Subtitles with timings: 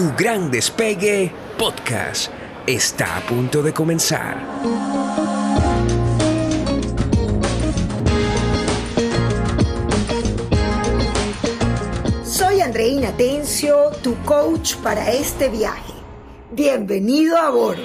[0.00, 2.32] Tu Gran Despegue Podcast
[2.66, 4.34] está a punto de comenzar.
[12.24, 15.92] Soy Andreina Tencio, tu coach para este viaje.
[16.50, 17.82] Bienvenido a bordo.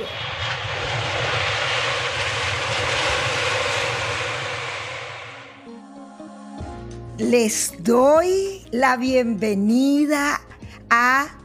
[7.17, 10.44] Les doy la bienvenida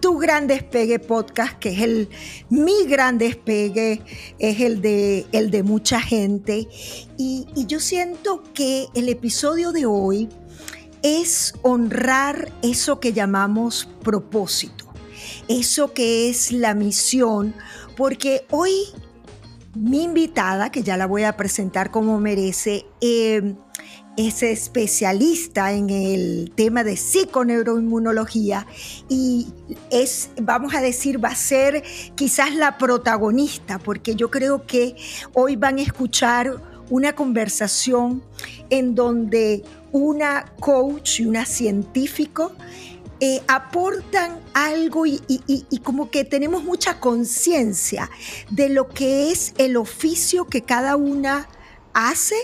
[0.00, 2.08] tu gran despegue podcast, que es el
[2.48, 4.02] mi gran despegue,
[4.38, 6.68] es el de, el de mucha gente.
[7.16, 10.28] Y, y yo siento que el episodio de hoy
[11.02, 14.86] es honrar eso que llamamos propósito,
[15.48, 17.54] eso que es la misión,
[17.96, 18.72] porque hoy
[19.74, 23.54] mi invitada, que ya la voy a presentar como merece, eh,
[24.16, 28.66] es especialista en el tema de psiconeuroinmunología
[29.08, 29.48] y
[29.90, 31.82] es, vamos a decir, va a ser
[32.16, 34.96] quizás la protagonista, porque yo creo que
[35.32, 38.22] hoy van a escuchar una conversación
[38.68, 39.62] en donde
[39.92, 42.52] una coach y una científico
[43.20, 48.10] eh, aportan algo y, y, como que tenemos mucha conciencia
[48.50, 51.46] de lo que es el oficio que cada una
[51.92, 52.36] hace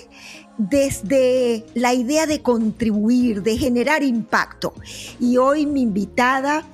[0.59, 4.75] desde la idea de contribuir, de generar impacto.
[5.21, 6.65] Y hoy mi invitada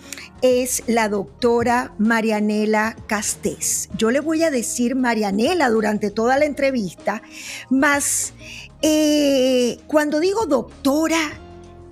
[0.43, 3.89] es la doctora Marianela Castés.
[3.97, 7.23] Yo le voy a decir Marianela durante toda la entrevista,
[7.71, 8.33] más
[8.83, 11.21] eh, cuando digo doctora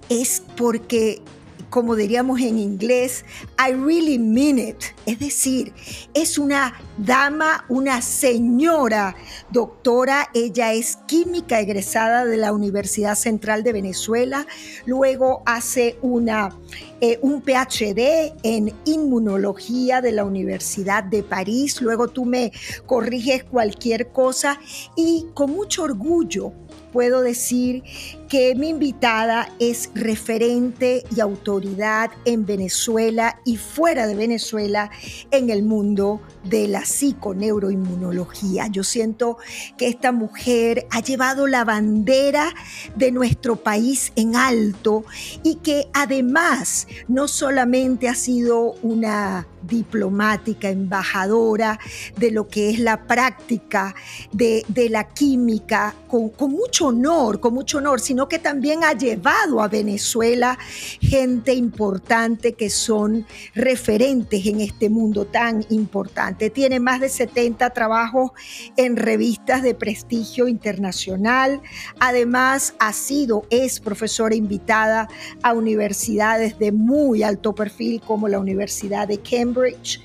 [0.09, 1.23] es porque
[1.71, 3.25] como diríamos en inglés,
[3.59, 4.77] I really mean it.
[5.07, 5.73] Es decir,
[6.13, 9.17] es una dama, una señora
[9.51, 10.29] doctora.
[10.35, 14.47] Ella es química egresada de la Universidad Central de Venezuela.
[14.85, 16.57] Luego hace una,
[17.01, 21.81] eh, un PhD en inmunología de la Universidad de París.
[21.81, 22.53] Luego tú me
[22.87, 24.61] corriges cualquier cosa
[24.97, 26.53] y con mucho orgullo
[26.93, 27.83] puedo decir
[28.31, 34.89] que mi invitada es referente y autoridad en Venezuela y fuera de Venezuela
[35.33, 38.69] en el mundo de la psiconeuroinmunología.
[38.69, 39.39] Yo siento
[39.77, 42.55] que esta mujer ha llevado la bandera
[42.95, 45.05] de nuestro país en alto
[45.43, 51.79] y que además no solamente ha sido una diplomática, embajadora
[52.17, 53.95] de lo que es la práctica
[54.33, 59.61] de, la química, con, con mucho honor, con mucho honor, sino que también ha llevado
[59.61, 60.59] a Venezuela
[61.01, 68.31] gente importante que son referentes en este mundo tan importante tiene más de 70 trabajos
[68.77, 71.61] en revistas de prestigio internacional.
[71.99, 75.09] Además, ha sido, es profesora invitada
[75.43, 80.01] a universidades de muy alto perfil como la Universidad de Cambridge.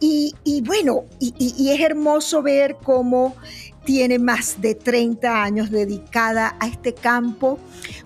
[0.00, 3.36] Y, bueno, y, es hermoso ver cómo
[3.84, 7.58] tiene más de 30 años dedicada a este campo,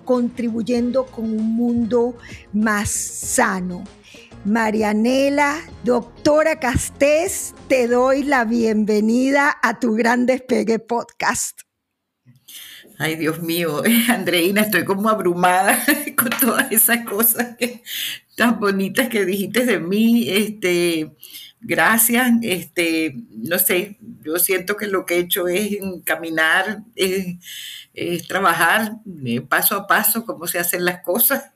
[0.05, 2.17] contribuyendo con un mundo
[2.53, 3.85] más sano.
[4.45, 11.61] Marianela, doctora Castés, te doy la bienvenida a tu Gran Despegue podcast.
[12.99, 15.83] Ay, Dios mío, Andreina, estoy como abrumada
[16.17, 17.57] con todas esas cosas
[18.37, 20.29] tan bonitas que dijiste de mí.
[20.29, 21.13] Este,
[21.65, 22.31] gracias.
[22.43, 27.37] Este, no sé, yo siento que lo que he hecho es caminar, es,
[28.29, 31.53] trabajar eh, paso a paso cómo se hacen las cosas.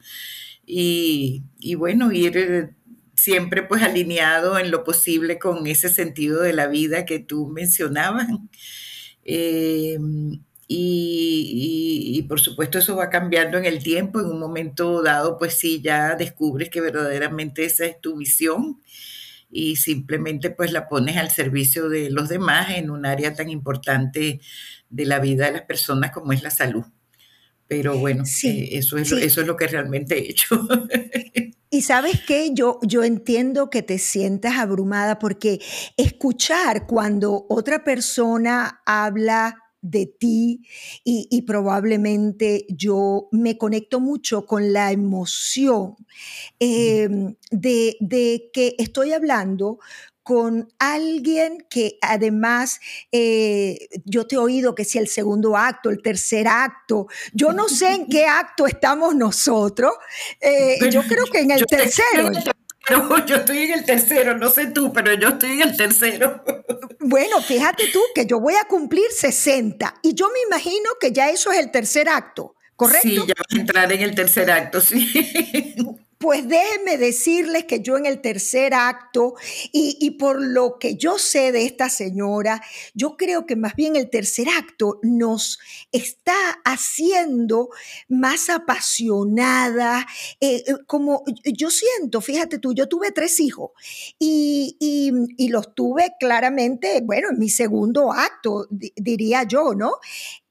[0.67, 2.75] Y, y, bueno, ir
[3.15, 8.29] siempre pues alineado en lo posible con ese sentido de la vida que tú mencionabas.
[9.25, 9.99] Eh,
[10.71, 15.81] y, por supuesto eso va cambiando en el tiempo, en un momento dado pues sí
[15.81, 18.79] ya descubres que verdaderamente esa es tu visión
[19.51, 24.41] y simplemente pues la pones al servicio de los demás en un área tan importante
[24.91, 26.85] de la vida de las personas como es la salud.
[27.67, 30.67] Pero bueno, eh, eso, es eso es lo que realmente he hecho.
[31.71, 35.61] Y sabes qué, yo, yo entiendo que te sientas abrumada porque
[35.99, 40.63] escuchar cuando otra persona habla de ti
[41.05, 45.95] y, probablemente yo me conecto mucho con la emoción
[46.59, 49.79] em, de, de, que estoy hablando
[50.29, 52.81] con alguien que además
[53.13, 57.67] eh, yo te he oído que si el segundo acto, el tercer acto, yo no
[57.71, 59.95] sé en qué acto estamos nosotros,
[60.39, 62.31] eh, yo creo que en el tercero.
[62.91, 66.43] No, yo estoy en el tercero, no sé tú, pero yo estoy en el tercero.
[67.01, 71.31] Bueno, fíjate tú que yo voy a cumplir 60 y yo me imagino que ya
[71.31, 73.09] eso es el tercer acto, ¿correcto?
[73.09, 75.75] Sí, ya vas a entrar en el tercer acto, sí.
[76.29, 79.37] Pues déjenme decirles que yo en el tercer acto,
[79.73, 82.61] y, por lo que yo sé de esta señora,
[82.93, 85.59] yo creo que más bien el tercer acto nos
[85.91, 86.37] está
[86.67, 87.71] haciendo
[88.11, 90.07] más apasionada,
[90.39, 93.71] eh, eh, como yo siento, fíjate tú, yo tuve tres hijos
[94.19, 99.93] y, y los tuve claramente, bueno, en mi segundo acto, diría yo, ¿no?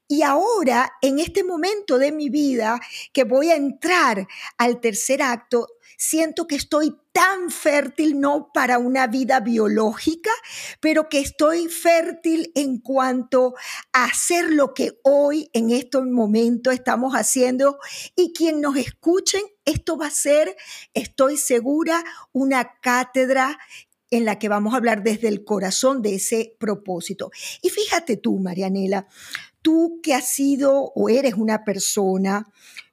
[0.08, 2.80] Y ahora, en este momento de mi vida
[3.12, 4.26] que voy a entrar
[4.56, 5.68] al tercer acto,
[5.98, 10.30] siento que estoy tan fértil, no para una vida biológica,
[10.80, 13.54] pero que estoy fértil en cuanto
[13.92, 17.78] a hacer lo que hoy, en estos momentos, estamos haciendo.
[18.16, 20.56] Y quien nos escuchen, esto va a ser,
[20.94, 22.02] estoy segura,
[22.32, 23.58] una cátedra
[24.10, 27.30] en la que vamos a hablar desde el corazón de ese propósito.
[27.60, 29.06] Y fíjate tú, Marianela,
[29.62, 32.46] tú que has sido o eres una persona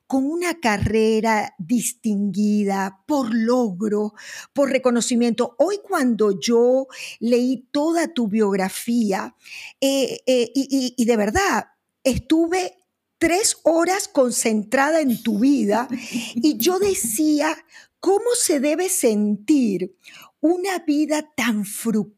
[0.08, 4.14] con una carrera distinguida por logro,
[4.54, 5.56] por reconocimiento.
[5.58, 6.88] Hoy cuando yo
[7.20, 9.36] leí toda tu biografía,
[9.82, 11.66] eh, eh, y, de verdad,
[12.04, 12.76] estuve
[13.18, 15.88] tres horas concentrada en tu vida
[16.36, 17.58] y yo decía,
[18.00, 19.98] ¿cómo se debe sentir
[20.40, 22.15] una vida tan fructífera,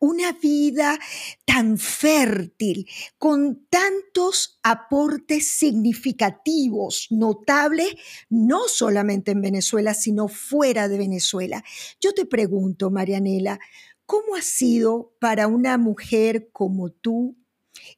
[0.00, 0.98] una vida
[1.44, 2.88] tan fértil,
[3.18, 7.94] con tantos aportes significativos, notables,
[8.28, 11.64] no solamente en Venezuela, sino fuera de Venezuela.
[12.00, 13.58] Yo te pregunto, Marianela,
[14.04, 17.36] ¿cómo ha sido para una mujer como tú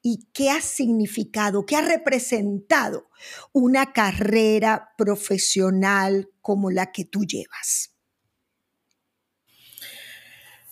[0.02, 3.10] y qué ha significado, qué ha representado
[3.52, 7.97] una carrera profesional como la que tú llevas?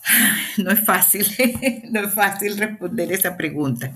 [0.58, 1.26] No es fácil,
[1.90, 3.92] no es fácil responder esa pregunta,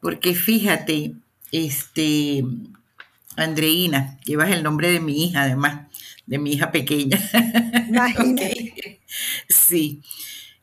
[0.00, 1.14] porque fíjate,
[1.52, 2.44] este,
[3.36, 5.86] Andreina, llevas el nombre de mi hija, además,
[6.26, 7.18] de mi hija pequeña.
[7.88, 9.00] Imagínate.
[9.48, 10.02] Sí,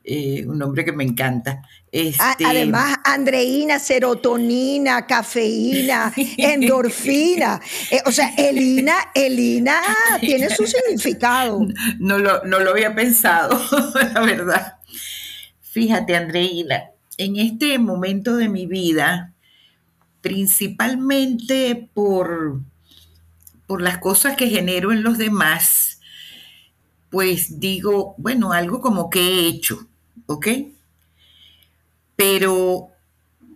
[0.09, 1.61] eh, un nombre que me encanta.
[1.91, 7.59] Este, además, andreína, serotonina, cafeína, endorfina.
[7.91, 9.81] Eh, o sea, Elina, Elina
[10.21, 11.59] tiene su significado.
[11.99, 13.59] No lo, no lo había pensado,
[14.13, 14.77] la verdad.
[15.59, 16.85] Fíjate, Andreina,
[17.17, 19.33] en este momento de mi vida,
[20.21, 22.61] principalmente por,
[23.67, 25.99] por las cosas que genero en los demás,
[27.09, 29.85] pues digo, bueno, algo como que he hecho
[30.25, 30.47] ¿ok?
[32.15, 32.89] Pero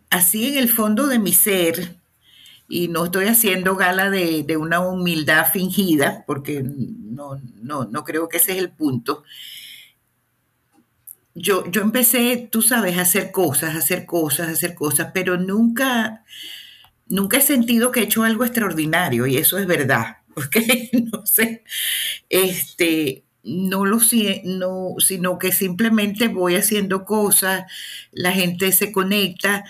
[0.09, 1.95] así en el fondo de mi ser,
[2.71, 8.53] y no estoy haciendo gala de, una humildad fingida, porque no, no, creo que ese
[8.53, 9.23] es el punto.
[11.33, 15.37] Yo, yo empecé, tú sabes, a hacer cosas, a hacer cosas, a hacer cosas, pero
[15.37, 16.23] nunca,
[17.07, 20.57] nunca he sentido que he hecho algo extraordinario, y eso es verdad, ¿ok?
[21.11, 21.63] No sé.
[22.29, 23.99] Este, no lo
[24.43, 27.63] no, sino que simplemente voy haciendo cosas,
[28.11, 29.63] la gente se conecta.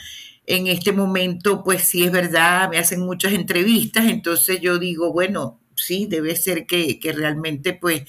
[0.47, 5.62] En este momento, pues sí es verdad, me hacen muchas entrevistas, entonces yo digo, bueno,
[5.75, 8.03] sí, debe ser que, realmente, pues,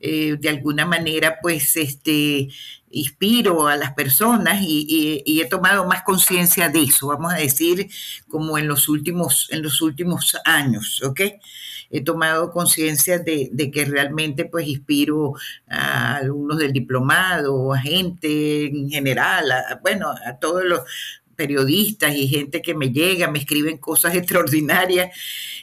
[0.00, 2.48] eh, de alguna manera, pues, este,
[2.90, 7.88] inspiro a las personas y, y he tomado más conciencia de eso, vamos a decir,
[8.28, 11.20] como en los últimos, en los últimos años, ¿ok?
[11.90, 15.34] He tomado conciencia de, que realmente pues inspiro
[15.68, 20.80] a alumnos del diplomado, a gente en general, bueno, a todos los
[21.36, 25.10] periodistas y gente que me llega, me escriben cosas extraordinarias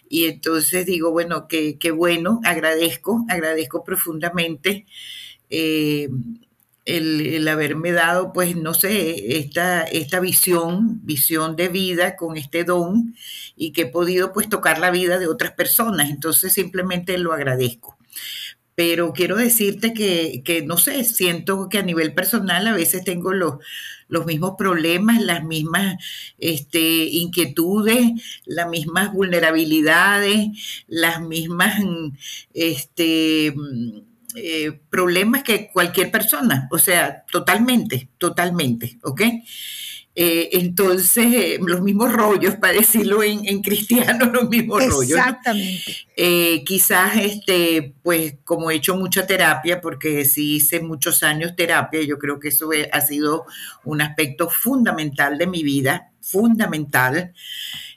[0.07, 4.85] y entonces digo, bueno, qué, bueno, agradezco, agradezco profundamente.
[5.49, 6.09] Eh,
[6.85, 13.15] el, haberme dado, pues, no sé, esta, esta visión, visión de vida con este don
[13.55, 16.09] y que he podido, pues, tocar la vida de otras personas.
[16.09, 17.97] Entonces, simplemente lo agradezco.
[18.75, 23.55] Pero quiero decirte que, no sé, siento que a nivel personal a veces tengo los,
[24.07, 25.97] los mismos problemas, las mismas
[26.39, 28.11] este, inquietudes,
[28.45, 30.47] las mismas vulnerabilidades,
[30.87, 31.79] las mismas,
[32.53, 33.53] este,
[34.35, 39.21] eh, problemas que cualquier persona, o sea, totalmente, totalmente, ¿ok?
[40.15, 45.17] Eh, entonces, eh, los mismos rollos, para decirlo en, cristiano, los mismos rollos.
[45.17, 46.63] Exactamente.
[46.65, 52.19] quizás, este, pues, como he hecho mucha terapia, porque sí hice muchos años terapia, yo
[52.19, 53.45] creo que eso ha sido
[53.83, 57.33] un aspecto fundamental de mi vida, fundamental.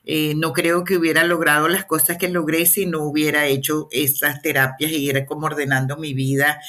[0.09, 4.41] Eh, no creo que hubiera logrado las cosas que logré si no hubiera hecho esas
[4.41, 6.61] terapias y ir como ordenando mi vida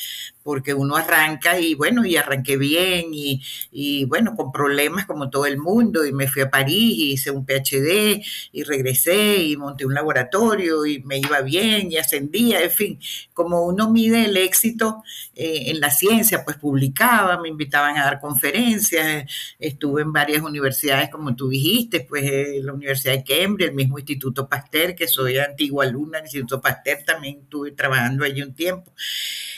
[0.48, 5.46] porque uno arranca y bueno, y arranqué bien y, y, bueno, con problemas como todo
[5.46, 8.24] el mundo y me fui a París y hice un PhD
[8.54, 13.00] y regresé y monté un laboratorio y me iba bien y ascendía, en fin,
[13.34, 15.04] como uno mide el éxito
[15.36, 21.10] eh, en la ciencia, pues publicaba, me invitaban a dar conferencias, estuve en varias universidades
[21.10, 25.40] como tú dijiste, pues eh, la Universidad de Cambridge, el mismo Instituto Pasteur, que soy
[25.40, 28.94] antigua alumna del Instituto Pasteur, también estuve trabajando allí un tiempo.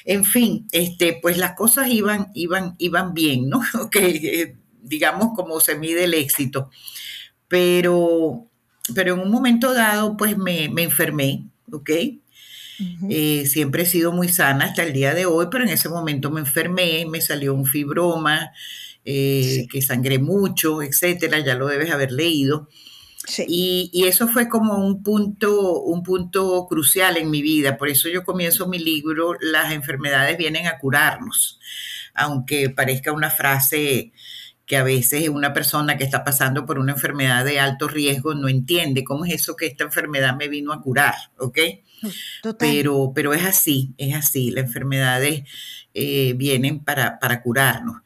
[0.05, 3.61] En fin, este, pues las cosas iban, iban, iban bien, ¿no?
[3.91, 6.69] que digamos como se mide el éxito.
[7.47, 8.47] Pero,
[8.93, 11.89] pero en un momento dado, pues me, enfermé, ¿ok?
[13.09, 16.31] Eh, siempre he sido muy sana hasta el día de hoy, pero en ese momento
[16.31, 18.51] me enfermé, me salió un fibroma,
[19.03, 22.69] eh, que sangré mucho, etcétera, ya lo debes haber leído.
[23.47, 27.77] Y, y, eso fue como un punto, un punto crucial en mi vida.
[27.77, 31.59] Por eso yo comienzo mi libro, Las enfermedades vienen a curarnos.
[32.13, 34.11] Aunque parezca una frase
[34.69, 38.47] que a veces una persona que está pasando por una enfermedad de alto riesgo no
[38.47, 41.57] entiende cómo es eso que esta enfermedad me vino a curar, ¿ok?
[42.59, 44.51] Pero, pero es así, es así.
[44.51, 45.43] Las enfermedades
[45.95, 47.97] eh, vienen para, para curarnos.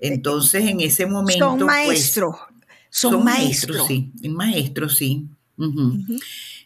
[0.00, 1.50] Entonces, en ese momento...
[1.50, 2.36] Son pues, maestros.
[2.90, 4.12] Son, maestros, sí.
[4.28, 5.28] Maestros, sí.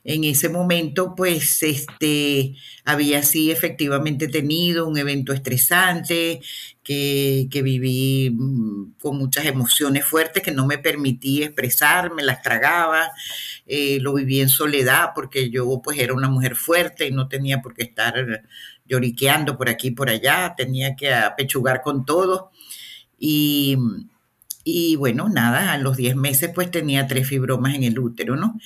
[0.05, 6.41] En ese momento, pues, este, había sí efectivamente tenido un evento estresante,
[6.83, 13.13] que, viví mm, con muchas emociones fuertes que no me permití expresar, me las tragaba,
[13.67, 17.63] eh, lo viví en soledad porque yo pues era una mujer fuerte y no tenía
[17.63, 18.43] por qué estar
[18.87, 22.51] lloriqueando por aquí y por allá, tenía que apechugar con todo.
[23.19, 23.79] Y,
[24.65, 28.59] y bueno, nada, a los 10 meses pues tenía tres fibromas en el útero, ¿no?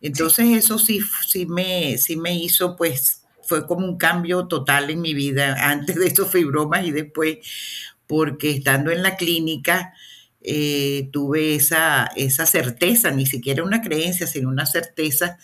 [0.00, 5.00] Entonces eso sí, sí, me, sí me hizo pues, fue como un cambio total en
[5.00, 7.38] mi vida antes de esos fibromas y después,
[8.06, 9.94] porque estando en la clínica
[10.42, 15.38] eh, tuve esa, esa certeza, ni siquiera una creencia, sino una certeza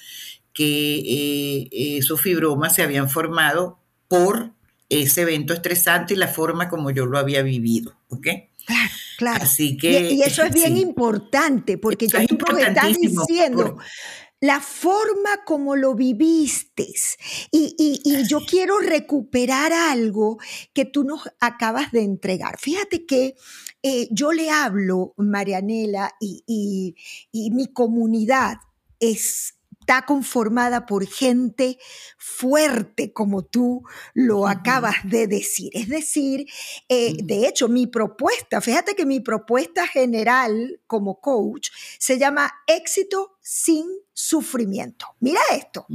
[0.52, 4.52] que eh, esos fibromas se habían formado por
[4.88, 8.26] ese evento estresante y la forma como yo lo había vivido, ¿ok?
[8.66, 9.44] Claro, claro.
[9.44, 13.78] Así que, y, eso es bien importante, porque ya tú lo estás diciendo.
[14.40, 16.92] la forma como lo viviste.
[17.50, 20.38] Y, yo quiero recuperar algo
[20.74, 22.58] que tú nos acabas de entregar.
[22.58, 23.34] Fíjate que
[23.82, 26.94] eh, yo le hablo, Marianela, y
[27.52, 28.58] mi comunidad
[29.00, 29.55] es
[29.86, 31.78] está conformada por gente
[32.18, 35.70] fuerte, como tú lo acabas de decir.
[35.74, 36.46] Es decir,
[36.88, 41.68] eh, de hecho, mi propuesta, fíjate que mi propuesta general como coach
[42.00, 45.06] se llama éxito sin sufrimiento.
[45.20, 45.86] Mira esto.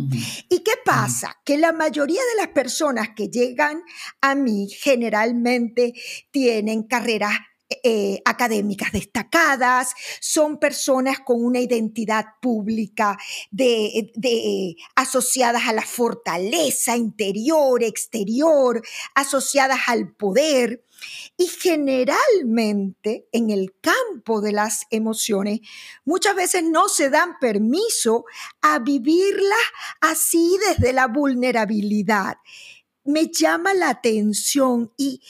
[0.47, 1.37] ¿Y qué pasa?
[1.43, 3.83] Que la mayoría de las personas que llegan
[4.21, 5.93] a mí generalmente
[6.31, 7.33] tienen carreras
[7.83, 13.17] eh, académicas destacadas, son personas con una identidad pública
[13.49, 18.81] de, asociadas a la fortaleza interior, exterior,
[19.15, 20.83] asociadas al poder.
[21.35, 25.61] Y generalmente en el campo de las emociones
[26.05, 28.25] muchas veces no se dan permiso
[28.61, 29.57] a vivirlas
[29.99, 32.37] así desde la vulnerabilidad.
[33.03, 35.21] Me llama la atención y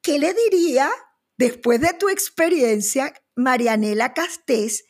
[0.00, 0.90] ¿qué le diría
[1.38, 4.84] después de tu experiencia, Marianela Castés,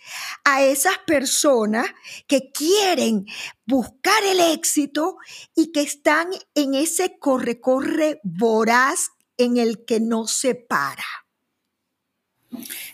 [0.45, 1.87] a esas personas
[2.27, 3.27] que quieren
[3.67, 5.19] buscar el éxito
[5.55, 11.05] y que están en ese corre-corre voraz en el que no se para.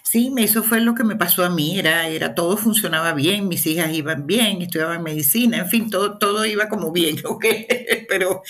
[0.02, 3.66] Sí, eso fue lo que me pasó a mí, era, era todo funcionaba bien, mis
[3.66, 7.44] hijas iban bien, estudiaban medicina, en fin, todo, todo iba como bien, ¿ok?
[8.08, 8.42] Pero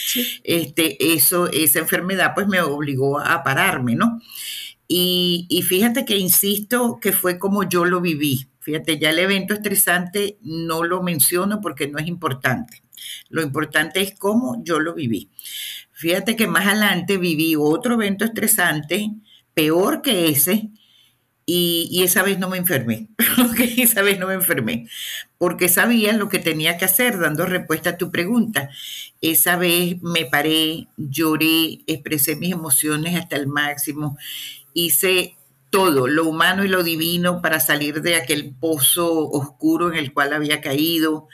[0.43, 4.21] este, eso, esa enfermedad pues me obligó a pararme, ¿no?
[4.87, 8.49] Y, fíjate que insisto que fue como yo lo viví.
[8.61, 12.83] Fíjate, ya el evento estresante no lo menciono porque no es importante.
[13.29, 15.31] Lo importante es cómo yo lo viví.
[15.93, 19.11] Fíjate que más adelante viví otro evento estresante,
[19.55, 20.71] peor que ese,
[21.47, 23.09] y, esa vez no me enfermé.
[23.77, 24.89] esa vez no me enfermé,
[25.39, 28.71] porque sabía lo que tenía que hacer, dando respuesta a tu pregunta.
[29.21, 34.17] Esa vez me paré, lloré, expresé mis emociones hasta el máximo
[34.75, 35.37] hice
[35.71, 40.33] todo, lo humano y lo divino, para salir de aquel pozo oscuro en el cual
[40.33, 41.29] había caído.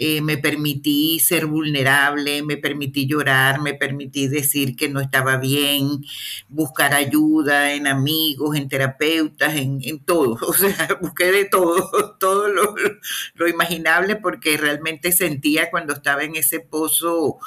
[0.00, 6.04] Eh, me permití ser vulnerable, me permití llorar, me permití decir que no estaba bien,
[6.48, 10.38] buscar ayuda en amigos, en terapeutas, en, todo.
[10.48, 16.60] O sea, busqué de todo, todo lo, imaginable porque realmente sentía cuando estaba en ese
[16.60, 17.38] pozo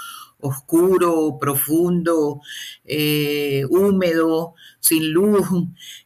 [0.41, 2.41] oscuro, profundo,
[2.85, 5.47] eh, húmedo, sin luz,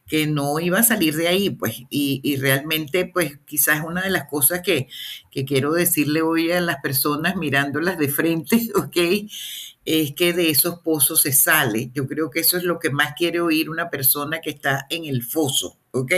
[0.06, 4.28] que no iba a salir de ahí, pues, y, realmente, pues, quizás una de las
[4.28, 4.88] cosas que,
[5.30, 8.96] que quiero decirle hoy a las personas mirándolas de frente, ¿ok?
[9.86, 11.90] es que de esos pozos se sale.
[11.94, 15.04] Yo creo que eso es lo que más quiere oír una persona que está en
[15.04, 15.78] el foso.
[15.96, 16.12] ¿ok?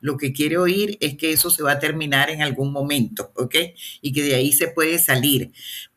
[0.00, 3.54] Lo que quiere oír es que eso se va a terminar en algún momento, ¿ok?
[4.00, 5.52] Y que de ahí se puede salir,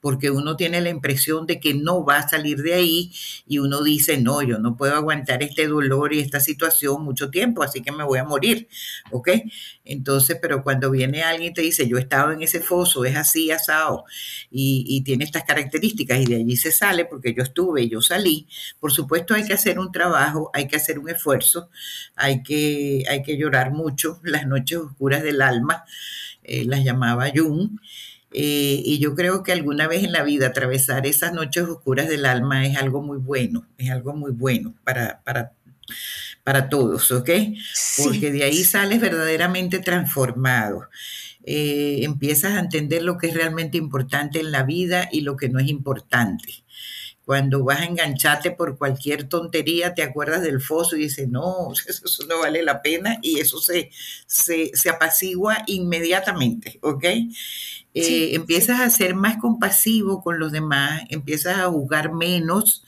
[0.07, 3.11] porque uno tiene la impresión de que no va a salir de ahí
[3.45, 7.61] y uno dice, no, yo no puedo aguantar este dolor y esta situación mucho tiempo,
[7.61, 8.69] así que me voy a morir,
[9.11, 9.31] ¿ok?
[9.83, 13.51] Entonces, pero cuando viene alguien y te dice, yo estaba en ese foso, es así,
[13.51, 14.05] asado,
[14.49, 18.47] y, y tiene estas características y de allí se sale porque yo estuve, yo salí,
[18.79, 21.69] por supuesto hay que hacer un trabajo, hay que hacer un esfuerzo,
[22.15, 25.83] hay que hay que llorar mucho, las noches oscuras del alma,
[26.43, 27.71] eh, las llamaba Jung.
[28.33, 32.25] Eh, y yo creo que alguna vez en la vida atravesar esas noches oscuras del
[32.25, 35.53] alma es algo muy bueno, es algo muy bueno para, para,
[36.43, 37.29] para todos, ¿ok?
[38.03, 40.89] Porque de ahí sales verdaderamente transformado.
[41.43, 45.47] Eh, empiezas a entender lo que es realmente importante en la vida y lo que
[45.47, 46.65] no es importante.
[47.27, 52.25] Cuando vas a engancharte por cualquier tontería, te acuerdas del foso y dices, no, eso
[52.25, 53.91] no vale la pena y eso se,
[54.25, 57.03] se, apacigua inmediatamente, ¿ok?
[57.93, 62.85] Eh, empiezas a ser más compasivo con los demás, empiezas a jugar menos,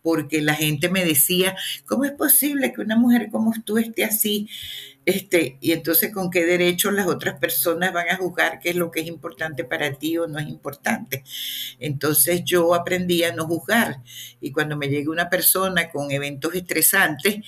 [0.00, 4.48] porque la gente me decía, ¿cómo es posible que una mujer como tú esté así?
[5.04, 8.90] Este, y entonces, ¿con qué derecho las otras personas van a juzgar qué es lo
[8.90, 11.24] que es importante para ti o no es importante?
[11.80, 14.02] Entonces yo aprendí a no juzgar.
[14.40, 17.40] Y cuando me llega una persona con eventos estresantes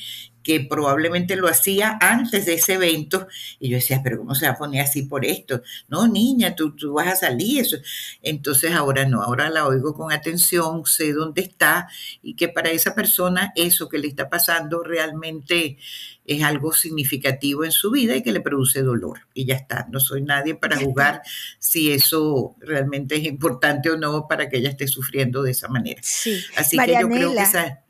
[0.44, 3.26] que probablemente lo hacía antes de ese evento.
[3.58, 5.62] Y yo decía, pero ¿cómo se va a poner así por esto?
[5.88, 7.62] No, niña, tú, tú vas a salir.
[7.62, 7.78] Eso.
[8.22, 11.88] Entonces ahora no, ahora la oigo con atención, sé dónde está
[12.22, 15.78] y que para esa persona eso que le está pasando realmente
[16.26, 19.20] es algo significativo en su vida y que le produce dolor.
[19.34, 21.22] Y ya está, no soy nadie para juzgar
[21.58, 26.00] si eso realmente es importante o no para que ella esté sufriendo de esa manera.
[26.02, 26.42] Sí.
[26.56, 27.83] Así que yo creo que esa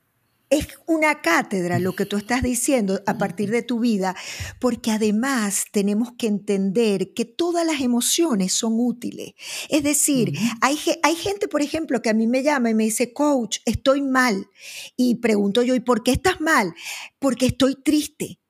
[0.51, 4.15] es una cátedra lo que tú estás diciendo a partir de tu vida,
[4.61, 9.35] porque además tenemos que entender que todas las emociones son útiles.
[9.69, 13.13] Es decir, hay, hay, gente, por ejemplo, que a mí me llama y me dice,
[13.13, 14.49] coach, estoy mal.
[14.97, 16.75] Y pregunto yo, ¿y por qué estás mal?
[17.19, 18.41] Porque estoy triste.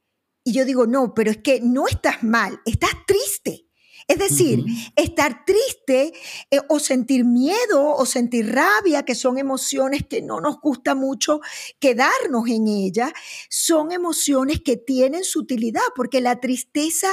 [0.44, 3.63] Y yo digo, no, pero es que no estás mal, estás triste.
[4.06, 4.64] Es decir,
[4.96, 6.12] estar triste
[6.50, 11.40] eh, o sentir miedo o sentir rabia, que son emociones que no nos gusta mucho
[11.80, 13.12] quedarnos en ellas,
[13.48, 17.08] son emociones que tienen su utilidad, porque la tristeza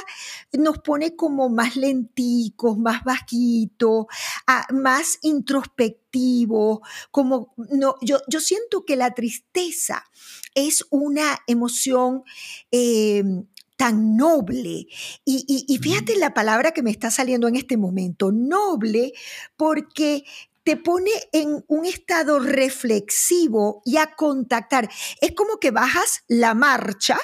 [0.51, 4.07] nos pone como más lenticos, más bajitos,
[4.71, 6.79] más introspectivos,
[7.11, 10.03] como no, yo, yo siento que la tristeza
[10.55, 12.23] es una emoción
[12.71, 13.23] eh,
[13.81, 14.85] tan noble.
[15.25, 19.11] Y, fíjate la palabra que me está saliendo en este momento, noble,
[19.57, 20.23] porque
[20.61, 24.87] te pone en un estado reflexivo y a contactar.
[25.19, 27.17] Es como que bajas la marcha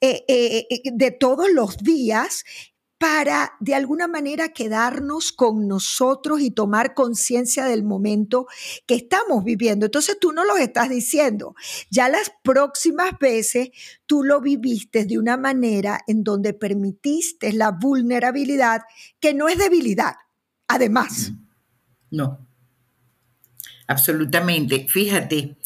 [0.00, 2.44] eh, eh, eh, de todos los días
[3.02, 8.46] para de alguna manera quedarnos con nosotros y tomar conciencia del momento
[8.86, 9.86] que estamos viviendo.
[9.86, 11.56] Entonces tú no lo estás diciendo.
[11.90, 13.70] Ya las próximas veces
[14.06, 18.82] tú lo viviste de una manera en donde permitiste la vulnerabilidad,
[19.18, 20.14] que no es debilidad,
[20.68, 21.32] además.
[22.08, 22.46] No,
[23.88, 24.86] absolutamente.
[24.88, 25.56] Fíjate,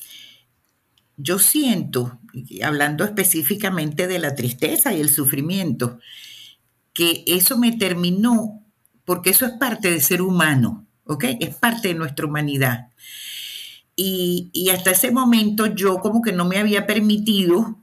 [1.19, 2.19] yo siento,
[2.65, 5.99] hablando específicamente de la tristeza y el sufrimiento,
[6.97, 8.65] que eso me terminó,
[9.05, 11.25] porque eso es parte de ser humano, ¿ok?
[11.41, 12.89] Es parte de nuestra humanidad.
[13.95, 17.77] Y, hasta ese momento yo como que no me había permitido,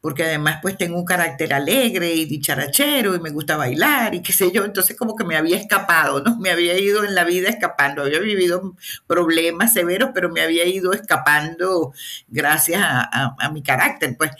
[0.00, 4.32] porque además pues tengo un carácter alegre y dicharachero y me gusta bailar y qué
[4.32, 6.38] sé yo, entonces como que me había escapado, ¿no?
[6.38, 10.94] Me había ido en la vida escapando, había vivido problemas severos, pero me había ido
[10.94, 11.92] escapando
[12.28, 14.30] gracias a, a mi carácter, pues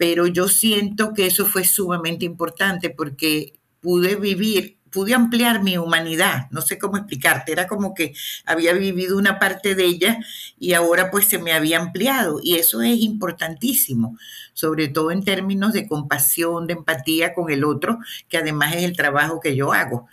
[0.00, 6.46] pero yo siento que eso fue sumamente importante porque pude vivir, pude ampliar mi humanidad,
[6.52, 8.14] no sé cómo explicarte, era como que
[8.46, 10.18] había vivido una parte de ella
[10.58, 14.16] y ahora pues se me había ampliado y eso es importantísimo,
[14.54, 17.98] sobre todo en términos de compasión, de empatía con el otro,
[18.30, 20.08] que además es el trabajo que yo hago.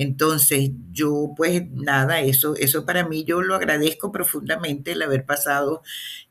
[0.00, 5.82] Entonces, yo pues nada, eso, eso para mí yo lo agradezco profundamente el haber pasado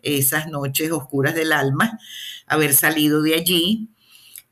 [0.02, 2.00] esas noches oscuras del alma,
[2.48, 3.90] haber salido de allí.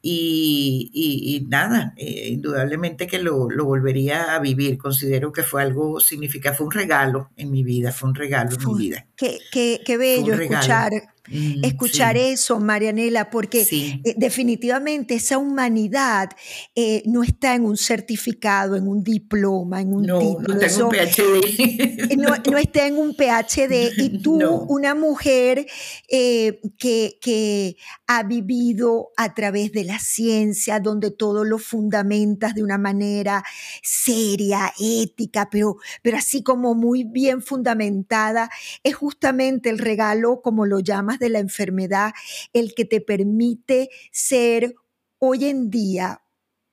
[0.03, 4.77] y, nada, eh, indudablemente que lo, volvería a vivir.
[4.77, 8.67] Considero que fue algo significativo, fue un regalo en mi vida, fue un regalo en
[8.67, 9.07] mi vida.
[9.15, 10.91] Qué, qué, bello escuchar
[11.29, 13.67] Mm, escuchar eso, Marianela, porque
[14.03, 16.29] eh, definitivamente esa humanidad
[16.75, 20.55] eh, no está en un certificado, en un diploma, en un título.
[20.55, 22.17] No, está en un PhD.
[22.17, 23.91] No, está en un PhD.
[23.97, 25.65] Y tú, una mujer
[26.09, 27.77] eh, que, que,
[28.09, 33.43] ha vivido a través de la ciencia, donde todo lo fundamentas de una manera
[33.83, 38.49] seria, ética, pero, pero así como muy bien fundamentada,
[38.83, 42.13] es justamente el regalo, como lo llamas, de la enfermedad
[42.53, 44.75] el que te permite ser
[45.19, 46.21] hoy en día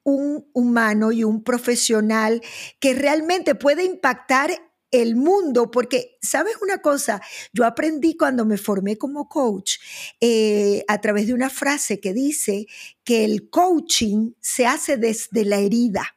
[0.05, 2.43] un humano y un profesional
[2.79, 4.51] que realmente puede impactar
[4.91, 7.21] el mundo, porque, ¿sabes una cosa?
[7.53, 9.79] Yo aprendí cuando me formé como coach
[10.21, 12.67] eh, a través de una frase que dice
[13.03, 16.14] que el coaching se hace desde la herida.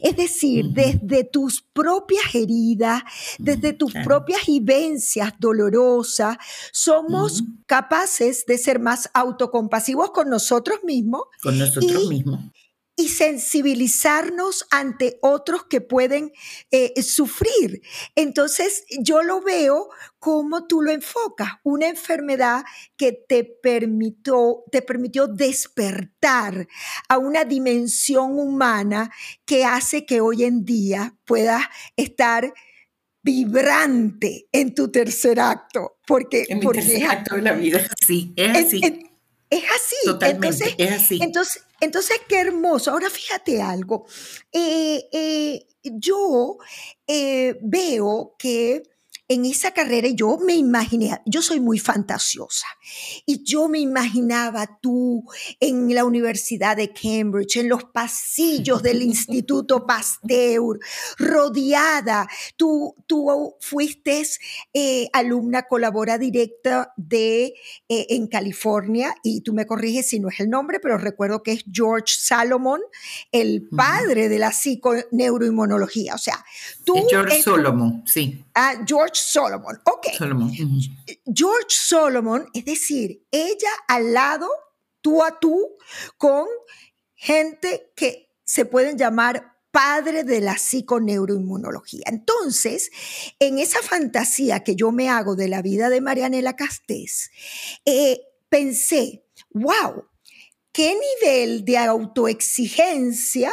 [0.00, 3.02] Es decir, desde tus propias heridas,
[3.38, 6.36] desde tus propias vivencias dolorosas,
[6.72, 11.22] somos capaces de ser más autocompasivos con nosotros mismos.
[11.42, 12.40] Con nosotros mismos
[12.96, 16.32] y sensibilizarnos ante otros que pueden
[16.70, 17.82] eh, sufrir.
[18.14, 22.64] Entonces, yo lo veo como tú lo enfocas, una enfermedad
[22.96, 26.66] que te permitió, te permitió despertar
[27.08, 29.12] a una dimensión humana
[29.44, 31.64] que hace que hoy en día puedas
[31.96, 32.52] estar
[33.22, 35.98] vibrante en tu tercer acto.
[36.06, 38.80] Porque, en mi tercer acto de la vida, sí, es así.
[39.50, 39.96] Es así.
[40.04, 41.18] Totalmente, es así.
[41.22, 42.90] Entonces, entonces, qué hermoso.
[42.90, 44.06] Ahora fíjate algo.
[44.52, 46.58] Eh, eh, yo
[47.06, 48.82] eh, veo que
[49.28, 52.66] en esa carrera yo me imaginé, yo soy muy fantasiosa,
[53.26, 55.24] y yo me imaginaba tú
[55.60, 60.78] en la Universidad de Cambridge, en los pasillos del Instituto Pasteur,
[61.18, 62.28] rodeada.
[62.56, 64.22] Tú, tú fuiste
[64.72, 67.54] eh, alumna colabora directa de,
[67.88, 71.52] eh, en California, y tú me corriges si no es el nombre, pero recuerdo que
[71.52, 72.80] es George Salomon,
[73.32, 76.14] el padre de la psiconeuroinmunología.
[76.14, 76.44] O sea,
[76.84, 76.94] tú...
[77.08, 78.44] George Solomon, sí.
[78.54, 79.80] Ah, George Solomon.
[79.84, 80.08] Ok.
[81.26, 84.48] George Solomon, es decir, ella al lado,
[85.00, 85.76] tú a tú,
[86.16, 86.46] con
[87.14, 92.04] gente que se pueden llamar padre de la psiconeuroinmunología.
[92.06, 92.90] Entonces,
[93.38, 97.30] en esa fantasía que yo me hago de la vida de Marianela Castés,
[97.84, 100.08] eh, pensé, wow,
[100.72, 103.52] ¿qué nivel de autoexigencia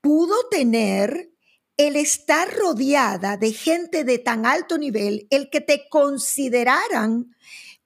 [0.00, 1.32] pudo tener
[1.78, 7.34] el estar rodeada de gente de tan alto nivel, el que te consideraran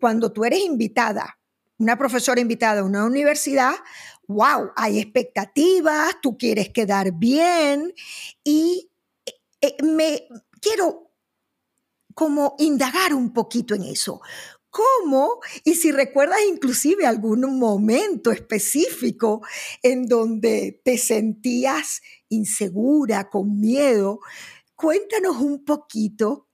[0.01, 1.39] cuando tú eres invitada,
[1.79, 3.75] una profesora invitada a una universidad,
[4.27, 7.93] wow, hay expectativas, tú quieres quedar bien
[8.43, 8.91] y
[9.27, 10.27] eh, eh, me
[10.61, 11.11] quiero
[12.15, 14.23] como indagar un poquito en eso.
[14.73, 15.41] ¿Cómo?
[15.65, 19.43] Y si recuerdas inclusive algún momento específico
[19.83, 24.21] en donde te sentías insegura, con miedo,
[24.75, 26.49] cuéntanos un poquito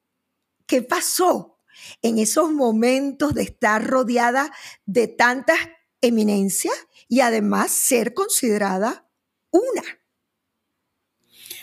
[0.66, 1.60] qué pasó
[2.02, 4.52] en esos momentos de estar rodeada
[4.84, 5.58] de tantas
[6.00, 6.74] eminencias
[7.06, 9.08] y además ser considerada
[9.52, 9.82] una.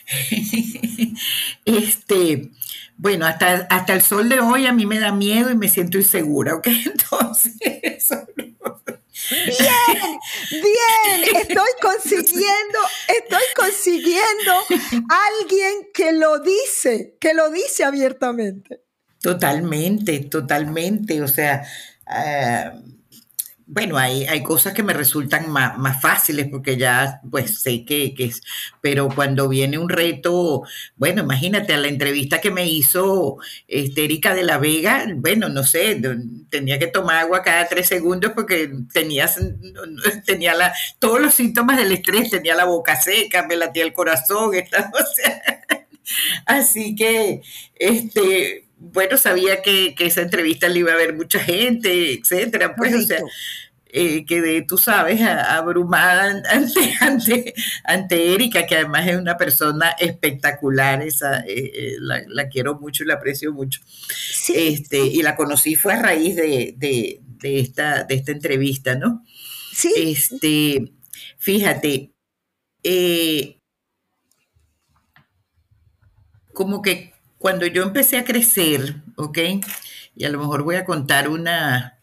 [1.65, 2.52] Este,
[2.98, 5.98] bueno, hasta, hasta el sol de hoy a mí me da miedo y me siento
[5.98, 6.68] insegura, ¿ok?
[6.86, 8.10] Entonces,
[9.30, 10.20] Bien,
[10.52, 14.52] bien, estoy consiguiendo, estoy consiguiendo
[15.39, 18.84] alguien que lo dice, que lo dice abiertamente.
[19.22, 21.24] Totalmente, totalmente.
[21.24, 21.65] O sea,
[22.15, 22.72] eh,
[23.67, 28.13] bueno, hay, hay cosas que me resultan más, más fáciles porque ya pues sé que,
[28.17, 28.41] es,
[28.82, 30.63] pero cuando viene un reto,
[30.95, 35.63] bueno, imagínate a la entrevista que me hizo este, Erika de la Vega, bueno, no
[35.63, 35.99] sé,
[36.49, 39.30] tenía que tomar agua cada tres segundos porque tenía,
[40.25, 44.51] tenía la, todos los síntomas del estrés, tenía la boca seca, me latía el corazón,
[46.45, 47.41] así que,
[47.75, 53.02] este, bueno, sabía que, esa entrevista le iba a ver mucha gente, etcétera, pues, o
[53.02, 53.19] sea,
[53.88, 56.43] eh, quedé, tú sabes, abrumada
[57.00, 57.54] ante,
[57.86, 63.08] ante, Erika, que además es una persona espectacular, esa, eh, eh, la, quiero mucho y
[63.08, 63.82] la aprecio mucho.
[64.54, 69.24] Este, y la conocí fue a raíz de, esta, de esta entrevista, ¿no?
[69.74, 69.93] Sí.
[69.95, 70.91] Este,
[71.38, 72.12] fíjate,
[76.54, 77.14] como que
[77.46, 79.38] cuando yo empecé a crecer, ¿ok?
[80.16, 82.00] Y a lo mejor voy a contar una,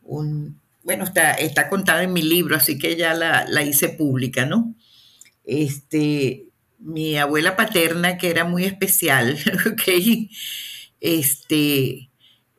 [0.00, 4.46] un, bueno, está, está contada en mi libro, así que ya la, la hice pública,
[4.46, 4.74] ¿no?
[5.44, 6.46] Este,
[6.78, 9.36] mi abuela paterna, que era muy especial,
[9.70, 9.82] ¿ok?
[10.98, 12.08] Este,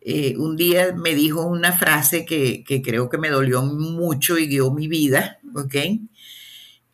[0.01, 4.45] eh, un día me dijo una frase que, que, creo que me dolió mucho y
[4.45, 5.75] guió mi vida, ¿ok?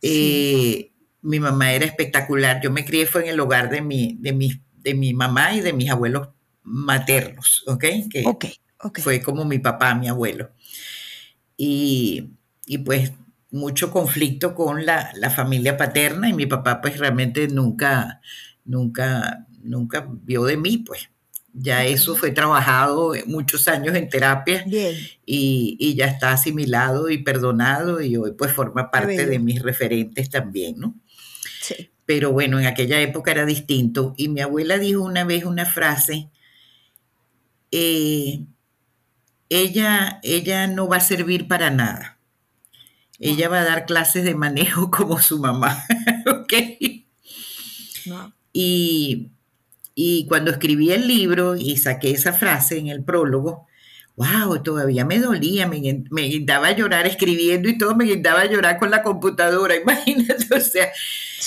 [0.01, 2.61] Eh, mi mamá era espectacular.
[2.63, 5.59] Yo me crié fue en el hogar de mi, de mi, de mi mamá y
[5.59, 6.29] de mis abuelos
[6.63, 7.83] maternos, ¿ok?
[8.09, 9.03] Que okay, okay.
[9.03, 10.51] Fue como mi papá, mi abuelo.
[11.57, 12.29] Y,
[12.65, 13.11] y pues
[13.51, 18.21] mucho conflicto con la, la, familia paterna y mi papá pues realmente nunca,
[18.63, 21.09] nunca, nunca vio de mí, pues.
[21.59, 27.99] Ya eso fue trabajado muchos años en terapia y, y, ya está asimilado y perdonado
[27.99, 30.95] y hoy pues forma parte de mis referentes también, ¿no?
[31.61, 31.89] Sí.
[32.07, 36.29] Pero bueno, en aquella época era distinto y mi abuela dijo una vez una frase,
[37.71, 38.45] eh,
[39.49, 42.17] ella, ella no va a servir para nada.
[43.19, 45.83] Ella va a dar clases de manejo como su mamá,
[46.25, 46.53] ¿ok?
[48.05, 48.33] No.
[48.53, 49.31] Y,
[49.93, 53.67] y cuando escribí el libro y saqué esa frase en el prólogo,
[54.17, 58.45] wow, todavía me dolía, me, me guindaba a llorar escribiendo y todo, me guindaba a
[58.45, 60.89] llorar con la computadora, imagínate, o sea,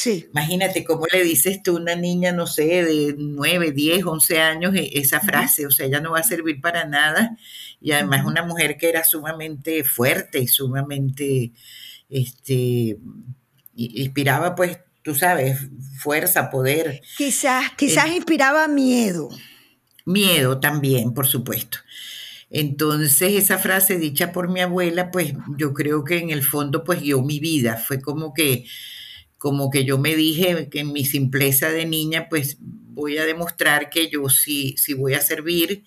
[0.01, 0.27] sí.
[0.31, 4.75] imagínate cómo le dices tú a una niña, no sé, de 9, 10, 11 años
[4.75, 7.37] e, esa frase, o sea, ella no va a servir para nada,
[7.81, 11.53] y además una mujer que era sumamente fuerte y sumamente,
[12.09, 12.99] este,
[13.75, 15.59] inspiraba pues, tú sabes,
[15.99, 17.01] fuerza, poder.
[17.17, 19.29] Quizás, quizás eh, inspiraba miedo.
[20.05, 21.79] Miedo también, por supuesto.
[22.51, 27.01] Entonces, esa frase dicha por mi abuela, pues yo creo que en el fondo, pues
[27.01, 27.77] guió mi vida.
[27.77, 28.67] Fue como que,
[29.41, 33.89] como que yo me dije que en mi simpleza de niña, pues voy a demostrar
[33.89, 35.83] que yo sí, sí voy a servir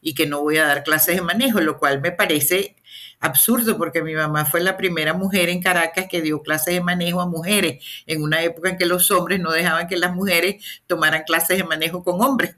[0.00, 2.74] y que no voy a dar clases de manejo, lo cual me parece
[3.20, 7.20] absurdo porque mi mamá fue la primera mujer en Caracas que dio clases de manejo
[7.20, 11.24] a mujeres en una época en que los hombres no dejaban que las mujeres tomaran
[11.24, 12.56] clases de manejo con hombres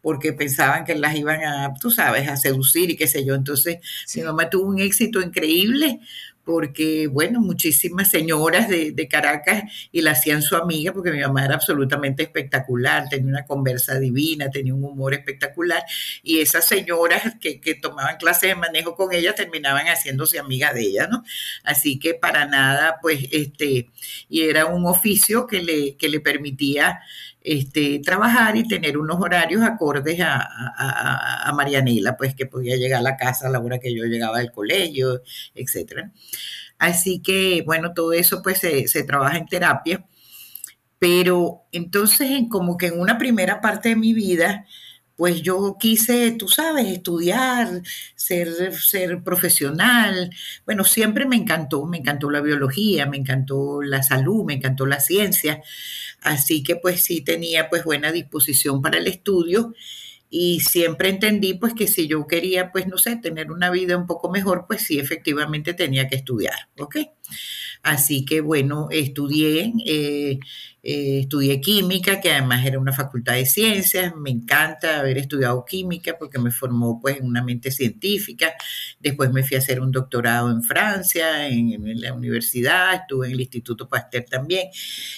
[0.00, 3.34] porque pensaban que las iban a, tú sabes, a seducir y qué sé yo.
[3.34, 4.20] Entonces, sí.
[4.20, 6.00] mi mamá tuvo un éxito increíble
[6.44, 11.44] porque, bueno, muchísimas señoras de, de, Caracas y la hacían su amiga porque mi mamá
[11.44, 15.82] era absolutamente espectacular, tenía una conversa divina, tenía un humor espectacular
[16.22, 20.82] y esas señoras que, que tomaban clases de manejo con ella terminaban haciéndose amigas de
[20.82, 21.24] ella, ¿no?
[21.64, 23.90] Así que para nada, pues, este,
[24.28, 27.00] y era un oficio que le, que le permitía
[27.44, 33.00] este, trabajar y tener unos horarios acordes a, a, a, Marianela, pues que podía llegar
[33.00, 35.20] a la casa a la hora que yo llegaba del colegio,
[35.54, 36.08] etc.
[36.78, 40.06] Así que, bueno, todo eso pues se, se trabaja en terapia,
[40.98, 44.64] pero entonces en, como que en una primera parte de mi vida,
[45.16, 47.82] pues yo quise, tú sabes, estudiar,
[48.16, 50.30] ser, ser profesional.
[50.66, 55.00] Bueno, siempre me encantó, me encantó la biología, me encantó la salud, me encantó la
[55.00, 55.62] ciencia.
[56.22, 59.74] Así que pues sí tenía pues buena disposición para el estudio
[60.30, 64.06] y siempre entendí pues que si yo quería pues no sé, tener una vida un
[64.06, 66.96] poco mejor, pues sí efectivamente tenía que estudiar, ¿ok?
[67.82, 70.38] Así que bueno, estudié, eh,
[70.86, 76.18] eh, estudié química, que además era una facultad de ciencias, me encanta haber estudiado química
[76.18, 78.52] porque me formó pues en una mente científica,
[79.00, 83.40] después me fui a hacer un doctorado en Francia, en, la universidad, estuve en el
[83.40, 84.68] Instituto Pasteur también,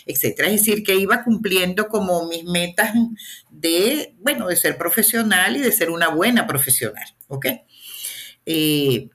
[0.06, 0.48] etcétera.
[0.50, 2.92] Es decir, que iba cumpliendo como mis metas
[3.50, 7.46] de, bueno, de ser profesional y de ser una buena profesional, ¿ok?
[8.46, 9.08] Eh,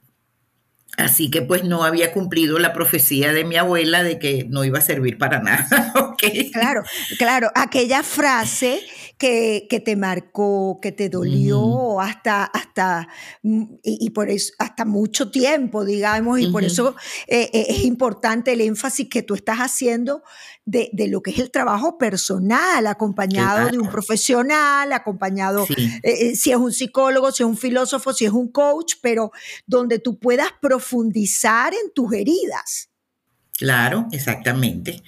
[0.97, 4.79] Así que pues no había cumplido la profecía de mi abuela de que no iba
[4.79, 5.93] a servir para nada.
[6.11, 6.51] okay.
[6.51, 6.83] Claro,
[7.17, 8.81] claro, aquella frase
[9.21, 11.99] que, que, te marcó, que te dolió mm.
[11.99, 13.07] hasta, hasta,
[13.43, 16.95] y, y, por eso, hasta mucho tiempo, digamos, y mm por eso
[17.27, 20.23] eh, eh, es importante el énfasis que tú estás haciendo
[20.65, 23.71] de, de, lo que es el trabajo personal, acompañado claro.
[23.71, 25.75] de un profesional, acompañado, sí.
[26.01, 29.31] eh, si es un psicólogo, si es un filósofo, si es un coach, pero
[29.67, 32.89] donde tú puedas profundizar en tus heridas.
[33.53, 35.03] Claro, exactamente.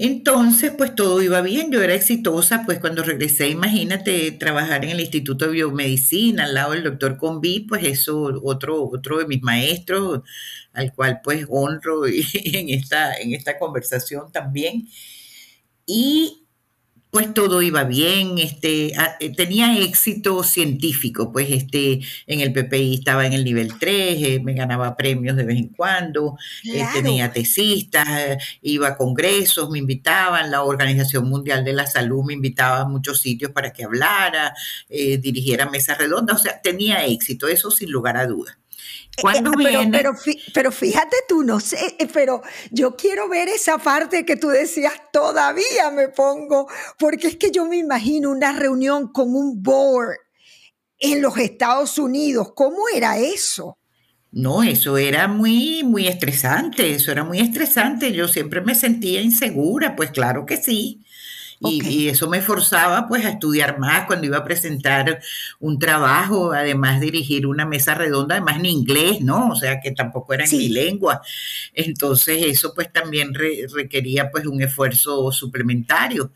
[0.00, 5.00] Entonces, pues todo iba bien, yo era exitosa, pues cuando regresé, imagínate, trabajar en el
[5.00, 10.22] Instituto de Biomedicina al lado del doctor Conví, pues eso, otro, otro de mis maestros,
[10.72, 14.86] al cual pues honro en esta, en esta conversación también.
[15.86, 16.46] Y
[17.10, 23.26] pues todo iba bien, este, eh, tenía éxito científico, pues este, en el PPI estaba
[23.26, 26.78] en el nivel 3, eh, me ganaba premios de vez en cuando, claro.
[26.78, 32.34] eh, tenía tesistas, iba a congresos, me invitaban, la Organización Mundial de la Salud me
[32.34, 34.54] invitaba a muchos sitios para que hablara,
[34.88, 38.58] dirigiera mesas redondas, o sea, tenía éxito, eso sin lugar a dudas.
[39.22, 39.98] ¿Cuándo pero, viene?
[39.98, 40.12] pero,
[40.54, 45.90] pero, fíjate tú, no sé, pero yo quiero ver esa parte que tú decías, todavía
[45.92, 50.16] me pongo, porque es que yo me imagino una reunión con un board
[50.98, 52.52] en los Estados Unidos.
[52.54, 53.78] ¿Cómo era eso?
[54.30, 58.12] No, eso era muy, muy estresante, eso era muy estresante.
[58.12, 61.04] Yo siempre me sentía insegura, pues claro que sí.
[61.60, 65.20] Y, eso me forzaba pues a estudiar más cuando iba a presentar
[65.58, 69.48] un trabajo, además dirigir una mesa redonda, además en inglés, ¿no?
[69.50, 71.20] O sea que tampoco era en mi lengua.
[71.74, 76.32] Entonces eso pues también requería pues un esfuerzo suplementario.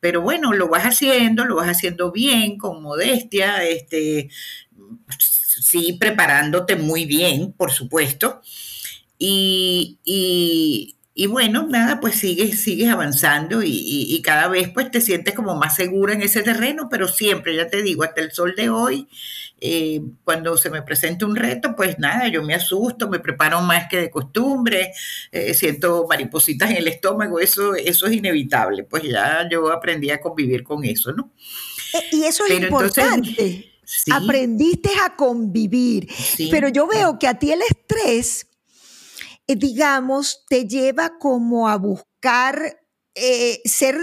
[0.00, 4.30] Pero bueno, lo vas haciendo, lo vas haciendo bien, con modestia, este,
[5.18, 8.40] sí, preparándote muy bien, por supuesto.
[9.18, 10.96] Y, y,
[11.28, 16.14] bueno, nada, pues sigues, sigues avanzando y, cada vez pues te sientes como más segura
[16.14, 19.08] en ese terreno, pero siempre, ya te digo, hasta el sol de hoy,
[19.60, 23.88] eh, cuando se me presenta un reto, pues nada, yo me asusto, me preparo más
[23.90, 24.92] que de costumbre,
[25.30, 30.20] eh, siento maripositas en el estómago, eso, eso es inevitable, pues ya yo aprendí a
[30.20, 31.32] convivir con eso, ¿no?
[31.92, 33.72] E, y eso es importante.
[34.10, 36.08] Aprendiste a convivir.
[36.50, 38.51] Pero yo veo que a ti el estrés, eh,
[39.46, 42.78] digamos, te lleva como a buscar
[43.14, 43.98] eh, ser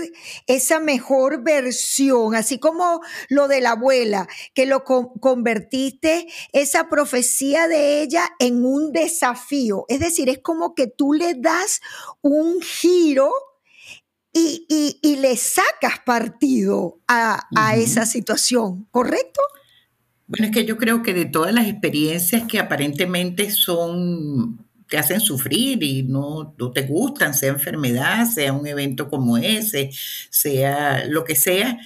[0.46, 8.04] esa mejor versión, así como lo de la abuela, que lo convertiste, esa profecía de
[8.04, 9.86] ella en un desafío.
[9.88, 11.82] Es decir, es como que tú le das
[12.22, 13.32] un giro
[14.32, 17.42] y, le sacas partido a,
[17.76, 19.42] esa situación, ¿correcto?
[20.28, 25.22] Bueno, es que yo creo que de todas las experiencias que aparentemente son, te hacen
[25.22, 29.92] sufrir y no, te gustan, sea enfermedad, sea un evento como ese,
[30.30, 31.80] sea lo que sea,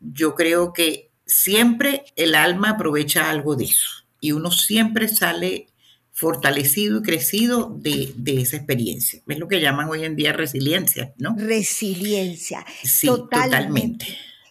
[0.00, 5.66] yo creo que siempre el alma aprovecha algo de eso y uno siempre sale
[6.12, 9.22] fortalecido y crecido de, esa experiencia.
[9.26, 11.34] Es lo que llaman hoy en día resiliencia, ¿no?
[11.38, 12.64] Resiliencia.
[12.82, 14.06] Sí, totalmente.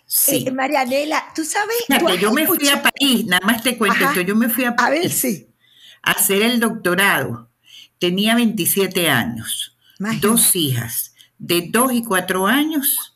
[0.06, 0.46] Sí.
[0.48, 1.76] Eh, Marianela, tú sabes.
[2.20, 4.22] yo me fui a París, nada más te cuento esto.
[4.22, 5.48] Yo me fui a París a, ver, sí.
[6.02, 7.49] a hacer el doctorado.
[8.00, 9.78] Tenía 27 años,
[10.22, 13.16] dos hijas de 2 y 4 años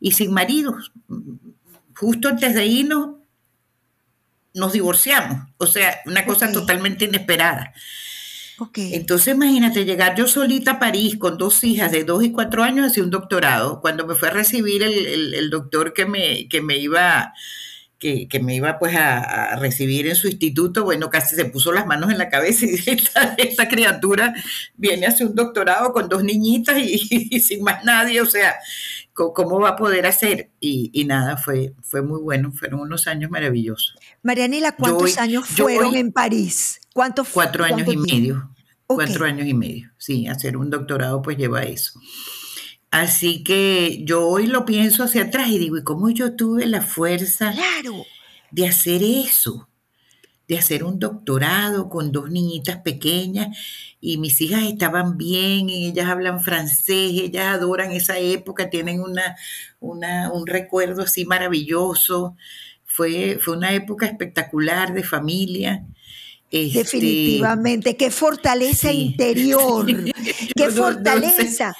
[0.00, 0.76] y sin marido.
[1.94, 3.16] Justo antes de irnos,
[4.54, 5.48] nos divorciamos.
[5.56, 7.72] O sea, una cosa totalmente inesperada.
[8.74, 12.90] Entonces, imagínate llegar yo solita a París con dos hijas de dos y cuatro años
[12.90, 13.80] hacia un doctorado.
[13.80, 17.32] Cuando me fue a recibir el, doctor que me, que me iba,
[17.98, 22.10] que, me iba pues a, recibir en su instituto, bueno, casi se puso las manos
[22.10, 22.96] en la cabeza y dice,
[23.38, 24.34] esta, criatura
[24.76, 28.56] viene a hacer un doctorado con dos niñitas y, sin más nadie, o sea,
[29.12, 30.50] ¿cómo va a poder hacer?
[30.60, 33.96] Y, nada, fue, fue muy bueno, fueron unos años maravillosos.
[34.22, 36.80] Marianela, ¿cuántos años fueron en París?
[36.94, 38.50] ¿Cuántos Cuatro años y medio.
[38.86, 39.90] Cuatro años y medio.
[39.98, 42.00] Sí, hacer un doctorado pues lleva eso.
[42.90, 46.80] Así que yo hoy lo pienso hacia atrás y digo, ¿y cómo yo tuve la
[46.80, 47.54] fuerza
[48.50, 49.68] de hacer eso?
[50.46, 53.56] De hacer un doctorado con dos niñitas pequeñas
[54.00, 59.36] y mis hijas estaban bien, ellas hablan francés, ellas adoran esa época, tienen una,
[59.80, 62.36] una, un recuerdo así maravilloso.
[62.86, 65.84] Fue, fue una época espectacular de familia
[66.50, 69.86] este, Definitivamente, qué fortaleza interior,
[70.56, 71.76] qué fortaleza.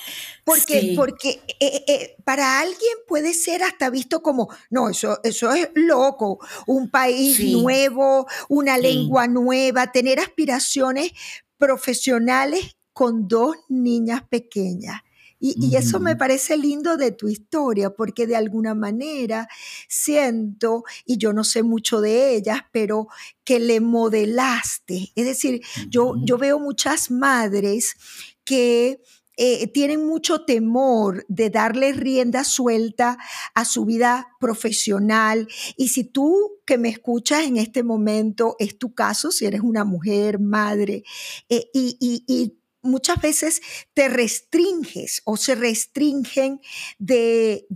[0.49, 5.69] Porque, porque eh, eh, para alguien puede ser hasta visto como, no, eso, eso es
[5.75, 11.13] loco, un país nuevo, una lengua nueva, tener aspiraciones
[11.59, 15.03] profesionales con dos niñas pequeñas.
[15.41, 19.49] Y, eso me parece lindo de tu historia, porque de alguna manera
[19.89, 23.07] siento, y yo no sé mucho de ellas, pero
[23.45, 25.13] que le modelaste.
[25.15, 27.95] Es decir, yo, yo veo muchas madres
[28.43, 29.01] que
[29.41, 33.19] eh, tienen mucho temor de darle rienda suelta
[33.55, 35.47] a su vida profesional.
[35.77, 39.85] Y si tú que me escuchas en este momento es tu caso, si eres una
[39.85, 41.05] mujer, madre,
[41.49, 43.61] eh, y, y muchas veces
[43.95, 46.61] te restringes o se restringen
[46.99, 47.67] de,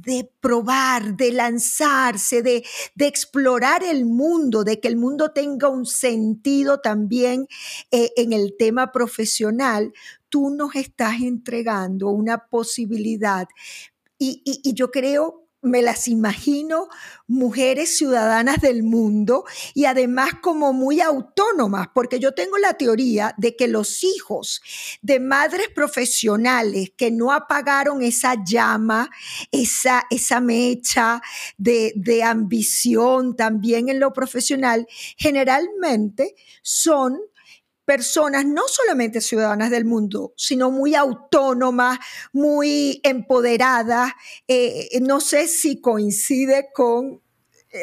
[0.41, 6.81] probar, de lanzarse, de, de, explorar el mundo, de que el mundo tenga un sentido
[6.81, 7.47] también
[7.91, 9.93] eh, en el tema profesional,
[10.29, 13.47] tú nos estás entregando una posibilidad.
[14.19, 16.89] Y, y yo creo me las imagino
[17.29, 19.45] mujeres ciudadanas del mundo
[19.75, 24.61] y además como muy autónomas, porque yo tengo la teoría de que los hijos
[25.01, 29.09] de madres profesionales que no apagaron esa llama,
[29.53, 31.23] esa, esa mecha
[31.57, 34.87] de, de ambición también en lo profesional,
[35.17, 37.19] generalmente son
[37.85, 41.99] personas no solamente ciudadanas del mundo, sino muy autónomas,
[42.33, 44.13] muy empoderadas.
[44.47, 47.21] Eh, no sé si coincide con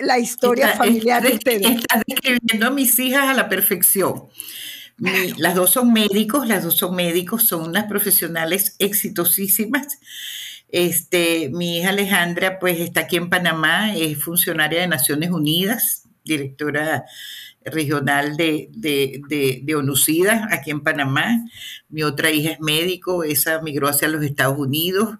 [0.01, 1.65] la historia familiar de ustedes.
[1.65, 4.27] Estás describiendo a mis hijas a la perfección.
[5.37, 9.99] las dos son médicos, las dos son médicos, son unas profesionales exitosísimas.
[10.67, 17.05] Este, mi hija Alejandra, pues está aquí en Panamá, es funcionaria de Naciones Unidas, directora
[17.65, 21.45] regional de, de, de, ONUCIDA aquí en Panamá.
[21.89, 25.17] Mi otra hija es médico, esa migró hacia los Estados Unidos.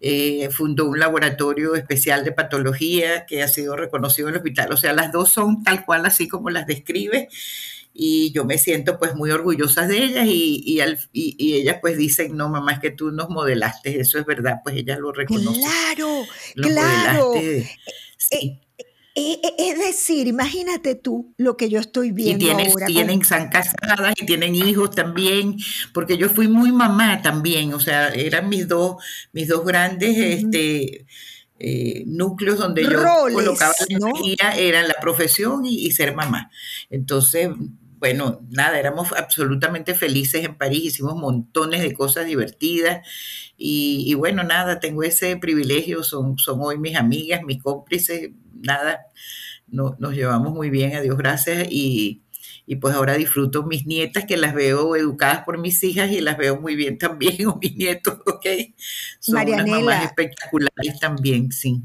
[0.00, 4.72] Eh, fundó un laboratorio especial de patología que ha sido reconocido en el hospital.
[4.72, 7.28] O sea, las dos son tal cual así como las describe
[7.94, 10.80] y yo me siento pues muy orgullosa de ellas y, y,
[11.12, 14.76] y, ellas pues dicen, no mamá, es que tú nos modelaste, eso es verdad, pues
[14.76, 15.62] ellas lo reconocen.
[15.62, 16.22] Claro,
[16.54, 17.32] claro.
[17.34, 17.40] Sí.
[17.40, 17.66] Eh,
[18.30, 18.60] eh,
[19.14, 22.86] es decir, imagínate tú lo que yo estoy viendo y tienes, ahora.
[22.86, 25.56] Tienen, están casadas y tienen hijos también,
[25.92, 28.96] porque yo fui muy mamá también, o sea, eran mis dos,
[29.32, 31.06] mis dos grandes este,
[31.58, 33.02] eh, núcleos donde yo
[33.32, 36.50] colocaba la energía, eran la profesión y, ser mamá.
[36.88, 37.50] Entonces,
[37.98, 43.06] bueno, nada, éramos absolutamente felices en París, hicimos montones de cosas divertidas
[43.56, 48.30] y, bueno, nada, tengo ese privilegio, son, son hoy mis amigas, mis cómplices,
[48.62, 49.00] nada,
[49.66, 52.22] no, nos llevamos muy bien, a Dios gracias, y,
[52.80, 56.58] pues ahora disfruto mis nietas que las veo educadas por mis hijas y las veo
[56.58, 58.46] muy bien también, o mis nietos, ¿ok?
[59.20, 61.82] Son unas mamás espectaculares también, sí.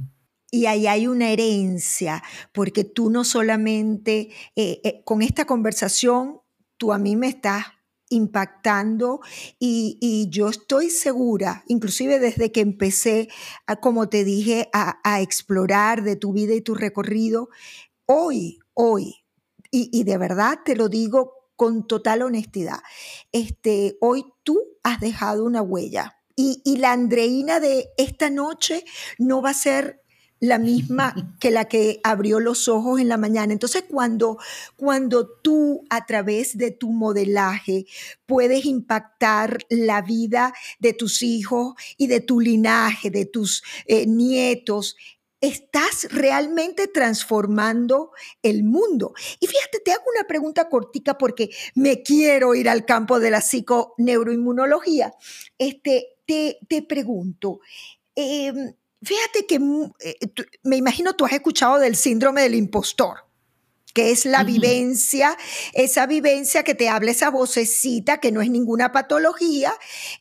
[0.49, 2.23] Y ahí hay una herencia,
[2.53, 6.39] porque tú no solamente, eh, eh, con esta conversación,
[6.77, 7.65] tú a mí me estás
[8.09, 9.21] impactando
[9.59, 13.29] y, yo estoy segura, inclusive desde que empecé,
[13.81, 17.49] como te dije, a, explorar de tu vida y tu recorrido,
[18.05, 19.15] hoy, hoy,
[19.71, 22.79] y, de verdad te lo digo con total honestidad,
[23.31, 26.13] este, hoy tú has dejado una huella.
[26.35, 28.85] Y, y la Andreina de esta noche
[29.17, 30.03] no va a ser
[30.39, 33.53] la misma que la que abrió los ojos en la mañana.
[33.53, 34.37] Entonces, cuando,
[34.75, 37.85] cuando tú a través de tu modelaje
[38.25, 44.95] puedes impactar la vida de tus hijos y de tu linaje, de tus eh, nietos,
[45.41, 48.11] estás realmente transformando
[48.41, 49.13] el mundo.
[49.39, 53.41] Y fíjate, te hago una pregunta cortica porque me quiero ir al campo de la
[53.41, 55.13] psiconeuroinmunología.
[55.57, 57.59] Este, te, te pregunto,
[58.15, 60.17] em, Fíjate que mm, eh,
[60.63, 63.26] me imagino tú has escuchado del síndrome del impostor
[63.97, 65.35] que es la vivencia,
[65.73, 69.73] esa vivencia que te habla esa vocecita, que no es ninguna patología,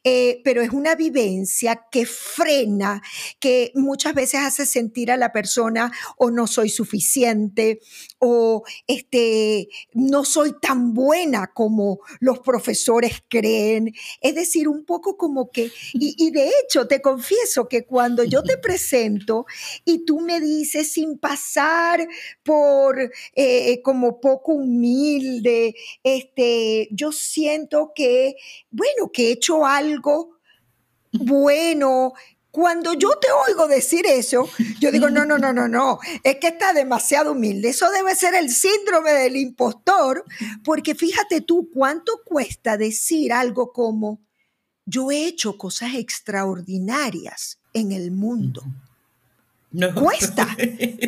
[0.03, 3.03] eh, pero es una vivencia que frena,
[3.39, 7.81] que muchas veces hace sentir a la persona o no soy suficiente
[8.19, 13.93] o este, no soy tan buena como los profesores creen.
[14.23, 18.57] Es decir, un poco como que, y, de hecho te confieso que cuando yo te
[18.63, 19.45] presento
[19.85, 22.09] y tú me dices sin pasar
[22.43, 23.13] por...
[23.35, 28.37] Eh, eh, como poco humilde, este, yo siento que,
[28.71, 30.37] bueno, que he hecho algo
[31.13, 32.13] bueno,
[32.51, 34.49] cuando yo te oigo decir eso,
[34.81, 37.69] yo digo, no, no, no, no, no, es que está demasiado humilde.
[37.69, 40.25] Eso debe ser el síndrome del impostor,
[40.65, 44.23] porque fíjate tú cuánto cuesta decir algo como,
[44.85, 48.63] yo he hecho cosas extraordinarias en el mundo.
[49.77, 49.95] No.
[50.03, 50.57] Cuesta.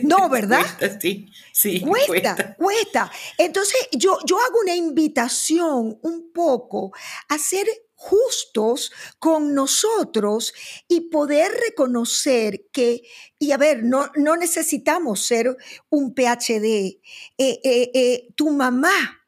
[0.03, 0.61] No, ¿verdad?
[0.61, 1.81] Cuesta, sí, sí.
[1.81, 6.93] Cuesta, cuesta, Entonces, yo, yo hago una invitación un poco
[7.29, 10.53] a ser justos con nosotros
[10.87, 13.03] y poder reconocer que,
[13.39, 15.57] y a ver, no, no necesitamos ser
[15.89, 17.01] un PhD.
[17.39, 19.25] Eh, eh, eh, tu mamá,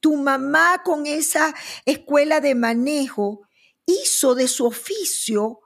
[0.00, 1.52] tu mamá con esa
[1.84, 3.42] escuela de manejo
[3.84, 5.60] hizo de su oficio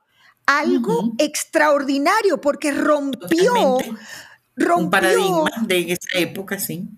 [0.59, 3.79] algo extraordinario porque rompió,
[4.57, 6.89] rompió un paradigma de esa época, sí.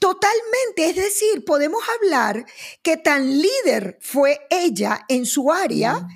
[0.00, 2.46] Totalmente, es decir, podemos hablar
[2.82, 6.06] que tan líder fue ella en su área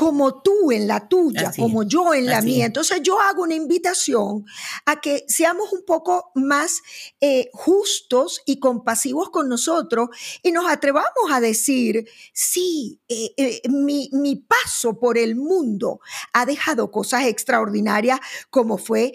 [0.00, 2.64] como tú en la tuya, como yo en la mía.
[2.64, 4.46] Entonces yo hago una invitación
[4.86, 6.80] a que seamos un poco más
[7.20, 10.08] eh, justos y compasivos con nosotros
[10.42, 16.00] y nos atrevamos a decir, sí, eh, eh, mi, mi paso por el mundo
[16.32, 19.12] ha dejado cosas extraordinarias como fue,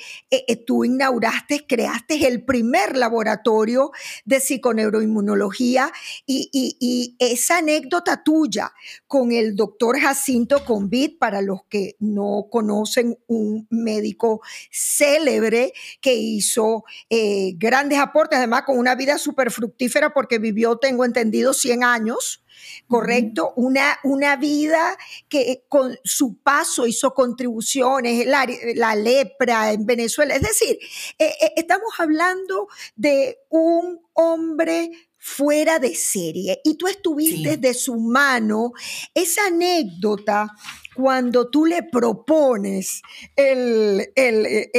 [0.67, 3.89] tú inauguraste, creaste el primer laboratorio
[4.23, 5.91] de psiconeuroinmunología
[6.27, 8.71] y, y, esa anécdota tuya
[9.07, 15.71] con el doctor Jacinto Fonbit, para los que no conocen, un médico célebre
[16.01, 21.53] que hizo eh, grandes aportes, además con una vida súper fructífera porque vivió, tengo entendido,
[21.53, 22.41] 100 años.
[22.87, 23.51] ¿correcto?
[23.57, 24.97] Una, una vida
[25.27, 30.35] que con su paso hizo contribuciones, la, la lepra en Venezuela.
[30.35, 30.77] Es decir,
[31.19, 34.89] eh, eh, estamos hablando de un hombre
[35.25, 38.73] fuera de serie y tú estuviste de su mano
[39.11, 40.51] esa anécdota
[40.95, 43.01] cuando tú le propones
[43.35, 44.07] el,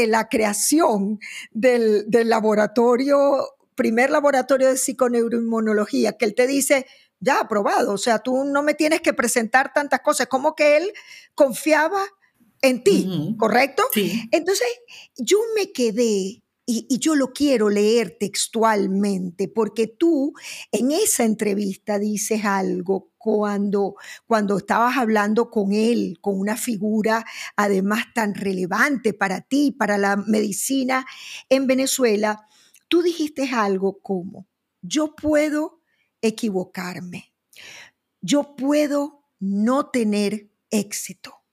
[0.06, 1.18] la creación
[1.50, 6.86] del, del laboratorio, primer laboratorio de psiconeuroinmunología, que él te dice,
[7.18, 10.92] ya aprobado, o sea, tú no me tienes que presentar tantas cosas, como que él
[11.34, 12.04] confiaba
[12.62, 13.82] en ti, ¿correcto?
[13.92, 14.28] Sí.
[14.30, 14.68] Entonces,
[15.16, 20.34] yo me quedé y, yo lo quiero leer textualmente, porque tú
[20.72, 23.94] en esa entrevista dices algo cuando,
[24.26, 30.16] cuando estabas hablando con él, con una figura además tan relevante para ti, para la
[30.16, 31.06] medicina
[31.48, 32.44] en Venezuela,
[32.88, 34.48] tú dijiste algo como,
[34.82, 35.80] yo puedo
[36.20, 37.32] equivocarme.
[38.20, 41.44] Yo puedo no tener éxito,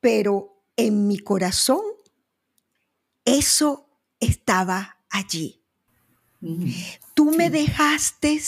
[0.00, 1.80] pero en mi corazón
[3.24, 3.83] eso
[4.24, 5.60] estaba allí.
[7.14, 8.40] Tú me dejaste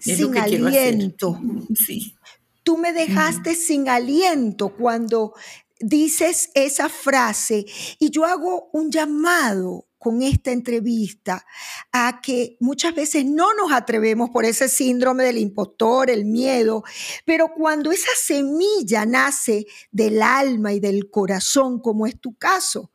[0.00, 1.38] sin aliento.
[1.74, 2.14] Sí.
[2.62, 5.34] Tú me dejaste sin aliento cuando
[5.78, 7.66] dices esa frase
[7.98, 11.44] y yo hago un llamado con esta entrevista
[11.92, 16.84] a que muchas veces no nos atrevemos por ese síndrome del impostor, el miedo,
[17.24, 22.92] pero cuando esa semilla nace del alma y del corazón, como es tu caso,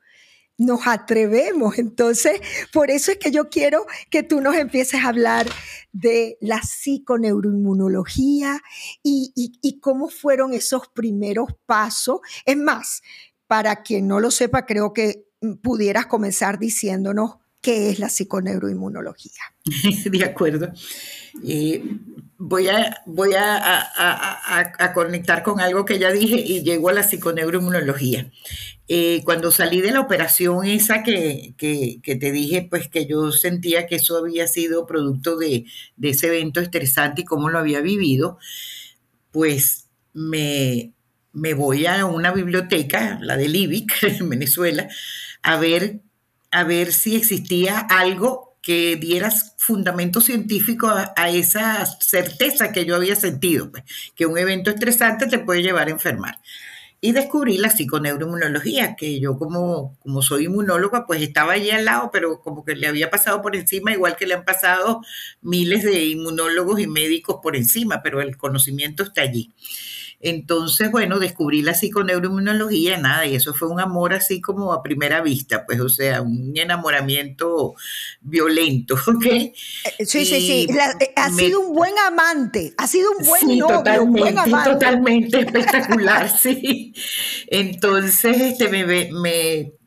[0.62, 1.78] nos atrevemos.
[1.78, 2.39] Entonces,
[2.72, 5.47] por eso es que yo quiero que tú nos empieces a hablar
[5.91, 8.62] de la psiconeuroinmunología
[9.03, 12.20] y, y cómo fueron esos primeros pasos.
[12.45, 13.01] Es más,
[13.47, 15.26] para quien no lo sepa, creo que
[15.62, 19.41] pudieras comenzar diciéndonos qué es la psiconeuroinmunología.
[20.12, 20.72] De acuerdo.
[21.43, 21.84] Eh,
[22.44, 28.32] voy a, voy a, conectar con algo que ya dije y llego a la psiconeuroinmunología.
[28.88, 33.96] Eh, cuando salí de la operación esa que, te dije, pues que yo sentía que
[33.96, 35.66] eso había sido producto de,
[35.98, 38.39] de ese evento estresante y cómo lo había vivido,
[39.32, 40.94] pues me,
[41.34, 44.89] me voy a una biblioteca, la de Libic, en Venezuela,
[45.44, 46.02] a ver,
[46.50, 53.16] a ver si existía algo que diera fundamento científico a, esa certeza que yo había
[53.16, 53.84] sentido, pues,
[54.16, 56.39] que un evento estresante te puede llevar a enfermar.
[57.03, 62.12] Y descubrí la psiconeuroinmunología, que yo como, como soy inmunóloga, pues estaba allí al lado,
[62.14, 65.01] pero como que le había pasado por encima, igual que le han pasado
[65.41, 69.51] miles de inmunólogos y médicos por encima, pero el conocimiento está allí.
[70.24, 75.22] Entonces, bueno, descubrí la psiconeuroinmunología, nada, y eso fue un amor así como a primera
[75.22, 77.74] vista, pues, o sea, un enamoramiento
[78.22, 79.26] violento, ¿ok?
[79.26, 79.54] Eh,
[80.06, 84.38] sí, sí, sí, eh, ha sido un buen amante, ha sido un buen novio, buen
[84.38, 84.70] amante.
[84.74, 86.94] Totalmente espectacular, sí.
[87.48, 89.10] Entonces, este, me,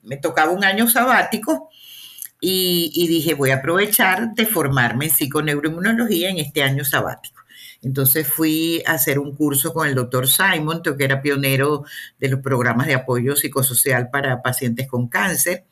[0.02, 1.70] me, tocaba un año sabático.
[2.40, 7.33] Y, y, dije, voy a aprovechar de formarme en psiconeuroinmunología en este año sabático.
[7.84, 11.84] Entonces fui a hacer un curso con el doctor Simon, que era pionero
[12.18, 15.66] de los programas de apoyo psicosocial para pacientes con cáncer.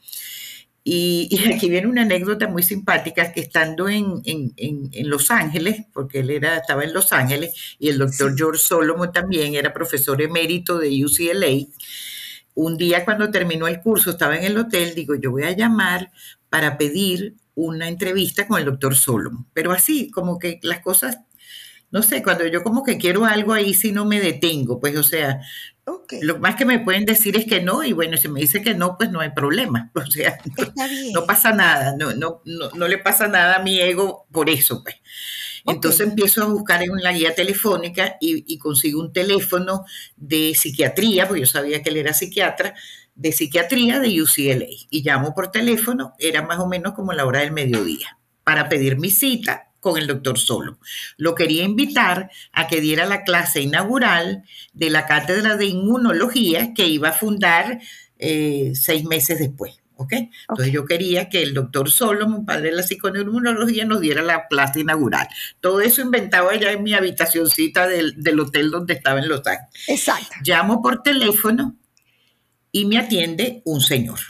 [0.85, 4.23] Y, aquí viene una anécdota muy simpática que estando en,
[5.05, 9.55] Los Ángeles, porque él era, estaba en Los Ángeles, y el doctor George Solomon también
[9.55, 11.67] era profesor emérito de UCLA,
[12.55, 16.13] un día cuando terminó el curso, estaba en el hotel, digo, yo voy a llamar
[16.51, 19.47] para pedir una entrevista con el doctor Solomon.
[19.55, 21.19] Pero así, como que las cosas
[21.93, 25.03] no sé, cuando yo como que quiero algo ahí sí no me detengo, pues o
[25.03, 25.43] sea,
[26.23, 28.75] lo más que me pueden decir es que no y bueno, si me dice que
[28.75, 30.39] no, pues no hay problema, o sea,
[31.13, 34.97] no, pasa nada, no, no, no, le pasa nada a mi ego por eso, pues.
[35.65, 39.85] Entonces empiezo a buscar en la guía telefónica y, y, consigo un teléfono
[40.17, 42.75] de psiquiatría, porque yo sabía que él era psiquiatra,
[43.15, 44.67] de psiquiatría de UCLA.
[44.91, 48.99] Y llamo por teléfono, era más o menos como la hora del mediodía, para pedir
[48.99, 50.79] mi cita con el doctor Solo.
[51.17, 56.87] Lo quería invitar a que diera la clase inaugural de la cátedra de inmunología que
[56.87, 57.81] iba a fundar
[58.17, 59.83] eh, seis meses después.
[59.97, 60.31] ¿okay?
[60.49, 64.79] Entonces yo quería que el doctor Solomon, padre de la psiconeuroinmunología, nos diera la clase
[64.79, 65.27] inaugural.
[65.61, 69.89] Todo eso inventado allá en mi habitacioncita del, del hotel donde estaba en Los Ángeles.
[69.89, 70.37] Exacto.
[70.45, 71.77] Llamo por teléfono
[72.71, 74.21] y me atiende un señor.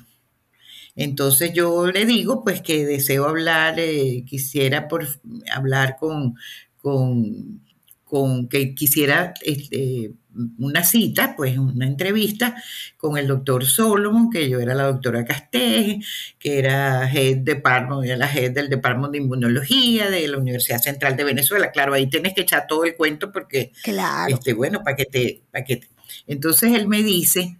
[0.94, 5.06] Entonces yo le digo pues que deseo hablar, eh, quisiera por
[5.54, 6.34] hablar con,
[6.76, 7.62] con,
[8.04, 10.12] con que quisiera este,
[10.58, 12.62] una cita, pues una entrevista
[12.96, 16.00] con el doctor Solomon, que yo era la doctora Casté,
[16.38, 21.24] que era head department, la head del Departamento de Inmunología de la Universidad Central de
[21.24, 21.70] Venezuela.
[21.70, 24.34] Claro, ahí tienes que echar todo el cuento porque, claro.
[24.34, 25.80] este, bueno, para que te, para que
[26.26, 27.58] Entonces él me dice,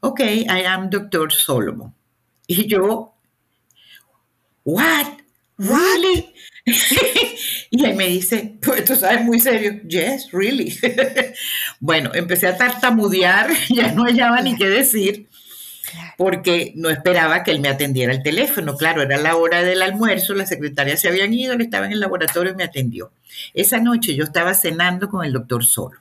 [0.00, 1.95] ok, I am Doctor Solomon.
[2.48, 3.12] Y yo,
[4.64, 5.06] what?
[5.58, 6.32] Really?
[7.70, 10.76] y él me dice, pues tú sabes, muy serio, yes, really.
[11.80, 15.28] bueno, empecé a tartamudear, ya no hallaba ni qué decir,
[16.18, 18.76] porque no esperaba que él me atendiera el teléfono.
[18.76, 22.00] Claro, era la hora del almuerzo, las secretarias se habían ido, él estaba en el
[22.00, 23.12] laboratorio y me atendió.
[23.54, 26.00] Esa noche yo estaba cenando con el doctor Solo.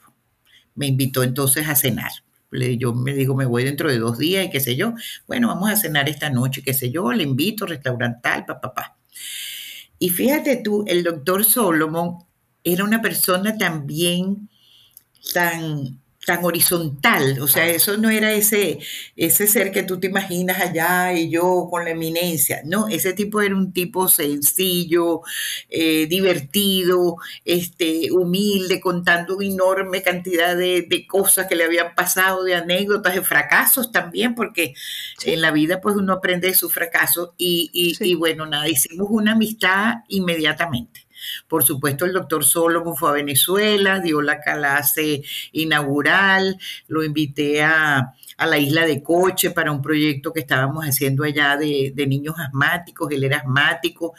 [0.73, 2.11] Me invitó entonces a cenar.
[2.51, 4.93] Yo me digo, me voy dentro de dos días y qué sé yo.
[5.27, 8.97] Bueno, vamos a cenar esta noche, qué sé yo, le invito, restaurante tal, papá, papá.
[9.99, 12.17] Y fíjate tú, el doctor Solomon
[12.63, 14.49] era una persona también
[15.33, 18.79] tan tan horizontal, o sea, eso no era ese,
[19.15, 23.41] ese ser que tú te imaginas allá y yo con la eminencia, no, ese tipo
[23.41, 25.21] era un tipo sencillo,
[25.69, 32.55] eh, divertido, este, humilde, contando una enorme cantidad de, cosas que le habían pasado, de
[32.55, 34.73] anécdotas, de fracasos también, porque
[35.23, 37.69] en la vida pues uno aprende de sus fracasos y,
[37.99, 41.04] y bueno, nada, hicimos una amistad inmediatamente.
[41.47, 46.57] Por supuesto, el doctor Solomon fue a Venezuela, dio la clase inaugural,
[46.87, 51.57] lo invité a, a la isla de Coche para un proyecto que estábamos haciendo allá
[51.57, 54.13] de, niños asmáticos, él era asmático,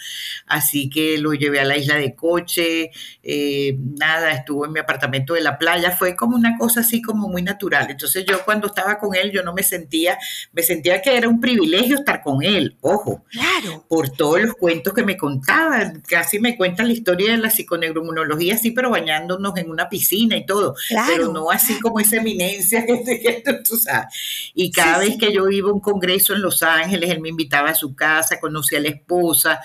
[0.47, 2.91] así que lo llevé a la isla de Coche,
[3.23, 7.29] eh, nada, estuvo en mi apartamento de la playa, fue como una cosa así como
[7.29, 7.87] muy natural.
[7.91, 10.19] Entonces yo cuando estaba con él, yo no me sentía,
[10.53, 13.85] me sentía que era un privilegio estar con él, ojo, claro.
[13.89, 18.57] por todos los cuentos que me contaban, casi me cuentan la historia de la psiconeuroinmunología,
[18.57, 20.75] sí, pero bañándonos en una piscina y todo,
[21.07, 24.06] pero no así como esa eminencia que, que tú sabes.
[24.55, 27.71] Y cada vez que yo iba a un congreso en Los Ángeles, él me invitaba
[27.71, 29.61] a su casa, conocía a la esposa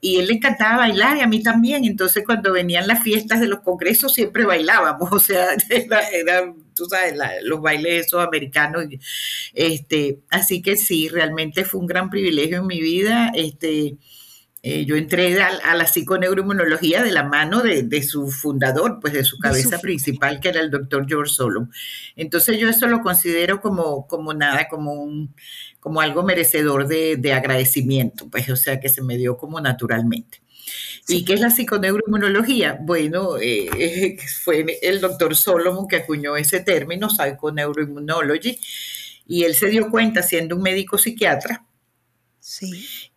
[0.00, 1.84] y él le encantaba bailar y a mí también.
[1.84, 7.14] Entonces cuando venían las fiestas de los congresos siempre bailábamos, o sea, era, tú sabes,
[7.42, 8.84] los bailes esos americanos.
[9.54, 13.32] Este, así que sí, realmente fue un gran privilegio en mi vida.
[13.34, 13.96] Este,
[14.68, 19.38] eh, yo entré a, la psiconeuroinmunología de la mano de, su fundador, pues de su
[19.38, 21.70] cabeza principal, que era el doctor George Solomon.
[22.16, 25.32] Entonces yo eso lo considero como, como nada, como, un,
[25.78, 30.42] como algo merecedor de, agradecimiento, pues o sea que se me dio como naturalmente.
[31.06, 32.76] ¿Y qué es la psiconeuroinmunología?
[32.80, 38.58] Bueno, eh, fue el doctor Solomon que acuñó ese término, psychoneuroimmunology,
[39.28, 41.64] y él se dio cuenta, siendo un médico psiquiatra,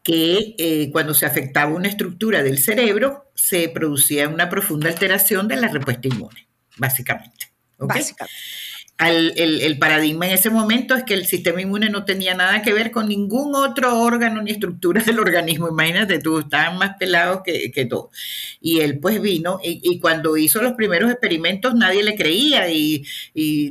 [0.04, 5.58] que eh, cuando se afectaba una estructura del cerebro, se producía una profunda alteración de
[5.58, 6.48] la respuesta inmune,
[6.78, 7.52] básicamente.
[7.78, 8.34] Básicamente
[9.08, 12.92] el, paradigma en ese momento es que el sistema inmune no tenía nada que ver
[12.92, 15.70] con ningún otro órgano ni estructura del organismo.
[15.70, 18.12] Imagínate tú, estaban más pelados que, todo.
[18.60, 23.06] Y él pues vino y, cuando hizo los primeros experimentos nadie le creía y,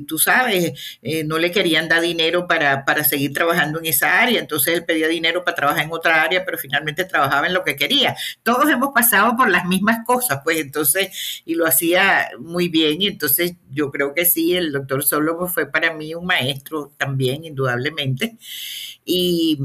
[0.06, 4.40] tú sabes, eh, no le querían dar dinero para, para seguir trabajando en esa área.
[4.40, 7.76] Entonces él pedía dinero para trabajar en otra área, pero finalmente trabajaba en lo que
[7.76, 8.16] quería.
[8.42, 13.02] Todos hemos pasado por las mismas cosas, pues entonces, y lo hacía muy bien.
[13.02, 15.04] Y entonces yo creo que sí, el doctor
[15.48, 18.36] fue para mí un maestro también, indudablemente.
[19.04, 19.58] Y,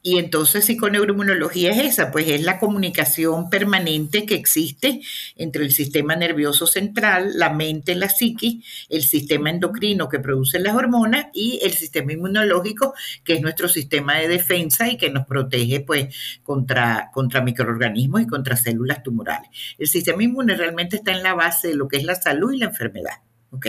[0.00, 5.02] y entonces psiconeuroinmunología es esa, pues es la comunicación permanente que existe
[5.36, 10.76] entre el sistema nervioso central, la mente, la psiquis, el sistema endocrino que produce las
[10.76, 12.94] hormonas y el sistema inmunológico,
[13.24, 18.26] que es nuestro sistema de defensa y que nos protege pues contra, contra microorganismos y
[18.26, 19.50] contra células tumorales.
[19.78, 22.58] El sistema inmune realmente está en la base de lo que es la salud y
[22.58, 23.18] la enfermedad.
[23.50, 23.66] ¿ok?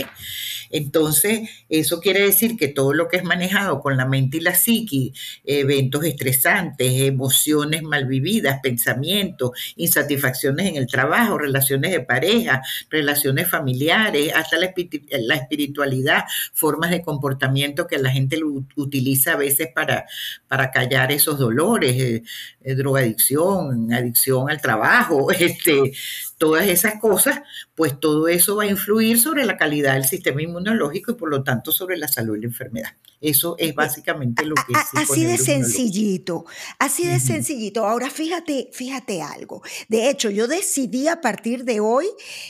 [0.70, 4.56] Entonces, eso quiere decir que todo lo que es manejado con la mente y la
[4.56, 5.14] psiqui,
[5.44, 14.32] eventos estresantes, emociones mal vividas, pensamientos, insatisfacciones en el trabajo, relaciones de pareja, relaciones familiares,
[14.36, 18.40] hasta la, espiritualidad, formas de comportamiento que la gente
[18.76, 20.06] utiliza a veces para,
[20.48, 22.24] para callar esos dolores, eh,
[22.62, 25.94] eh, drogadicción, adicción al trabajo, este,
[26.40, 27.42] todas esas cosas,
[27.76, 31.44] pues todo eso va a influir sobre la calidad del sistema inmunológico y por lo
[31.44, 32.90] tanto sobre la salud y la enfermedad.
[33.22, 34.80] Eso es básicamente lo que es.
[34.94, 36.46] Así de sencillito,
[36.80, 37.86] así de sencillito.
[37.86, 39.62] Ahora fíjate, fíjate algo.
[39.90, 42.06] De hecho, yo decidí a partir de hoy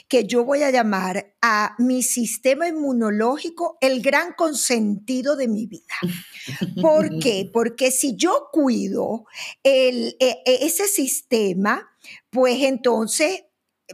[0.07, 5.95] que yo voy a llamar a mi sistema inmunológico el gran consentido de mi vida.
[6.79, 7.49] ¿Por qué?
[7.51, 9.25] Porque si yo cuido
[9.63, 11.89] el, e, e, ese sistema,
[12.29, 13.43] pues entonces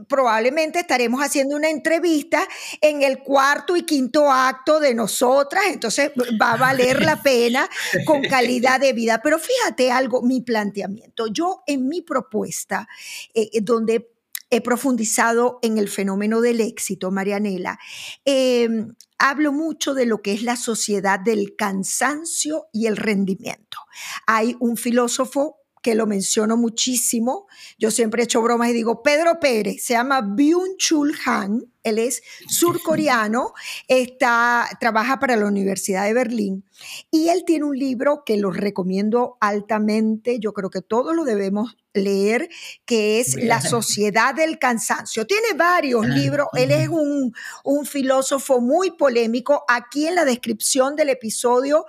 [0.08, 2.48] probablemente estaremos haciendo una entrevista
[2.82, 7.70] en el cuarto y quinto acto de nosotras, entonces va a valer la pena
[8.06, 9.22] con calidad de vida.
[9.24, 11.28] Pero fíjate algo, mi planteamiento.
[11.28, 12.88] Yo en mi propuesta,
[13.34, 14.12] eh, eh, donde
[14.50, 17.80] he profundizado en el fenómeno del éxito, Marianela,
[18.26, 23.80] em, hablo mucho de lo que es la sociedad del cansancio y el rendimiento.
[24.28, 27.46] Hay un filósofo que lo menciono muchísimo.
[27.78, 32.24] Yo siempre he hecho bromas y digo, Pedro Pérez, se llama Byung-Chul Han, él es
[32.48, 33.54] surcoreano,
[33.88, 36.66] está, trabaja para la Universidad de Berlín
[37.12, 41.78] y él tiene un libro que lo recomiendo altamente, yo creo que todos lo debemos
[41.96, 42.50] leer,
[42.86, 45.26] que es La Sociedad del Cansancio.
[45.26, 47.34] Tiene varios libros, él es un,
[47.64, 49.64] un, filósofo muy polémico.
[49.68, 51.86] Aquí en la descripción del episodio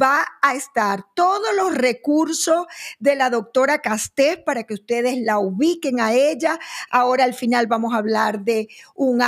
[0.00, 2.66] va a estar todos los recursos
[2.98, 6.58] de la doctora Castés para que ustedes la ubiquen a ella.
[6.90, 9.20] Ahora al final vamos a hablar de un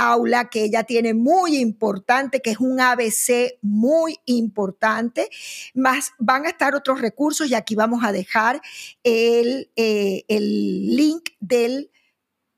[0.49, 5.29] que ella tiene muy importante, que es un ABC muy importante,
[5.73, 8.61] más van a estar otros recursos y aquí vamos a dejar
[9.03, 11.89] el, eh, el link de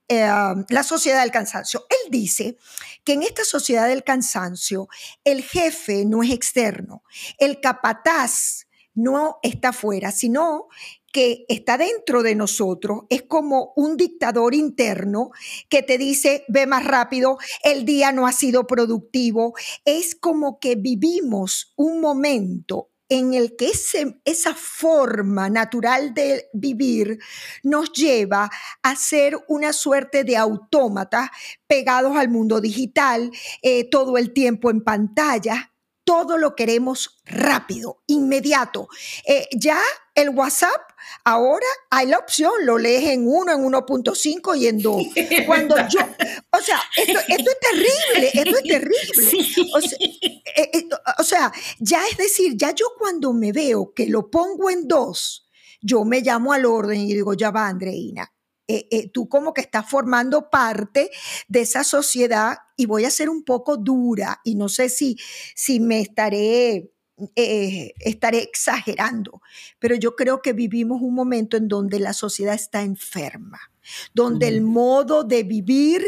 [0.07, 0.27] eh,
[0.69, 1.85] la sociedad del cansancio.
[1.89, 2.57] Él dice
[3.03, 4.87] que en esta sociedad del cansancio
[5.23, 7.03] el jefe no es externo,
[7.39, 10.67] el capataz no está fuera, sino
[11.15, 15.29] que está dentro de nosotros, es como un dictador interno
[15.69, 19.53] que te dice, ve más rápido, el día no ha sido productivo,
[19.85, 23.71] es como que vivimos un momento en el que
[24.25, 27.19] esa forma natural de vivir
[27.63, 28.49] nos lleva
[28.83, 31.29] a ser una suerte de autómatas
[31.65, 35.71] pegados al mundo digital, eh, todo el tiempo en pantalla,
[36.05, 38.87] todo lo queremos rápido, inmediato.
[39.25, 39.81] Eh, ya
[40.13, 40.81] el WhatsApp,
[41.25, 45.03] ahora hay la opción, lo lees en 1, en 1.5 y en 2.
[45.47, 45.99] Cuando yo,
[46.51, 48.95] o sea, esto, es terrible, esto es terrible.
[50.57, 50.89] Eh, eh,
[51.19, 55.49] o, sea, ya es decir, ya yo cuando me veo que lo pongo en 2,
[55.81, 58.31] yo me llamo al orden y digo, ya va, Andreina,
[58.67, 61.11] eh, eh, tú como que estás formando parte
[61.47, 65.17] de esa sociedad y voy a ser un poco dura y no sé si,
[65.53, 66.91] si me estaré,
[67.35, 69.43] eh, estaré exagerando,
[69.77, 73.59] pero yo creo que vivimos un momento en donde la sociedad está enferma,
[74.15, 76.03] donde el modo de vivir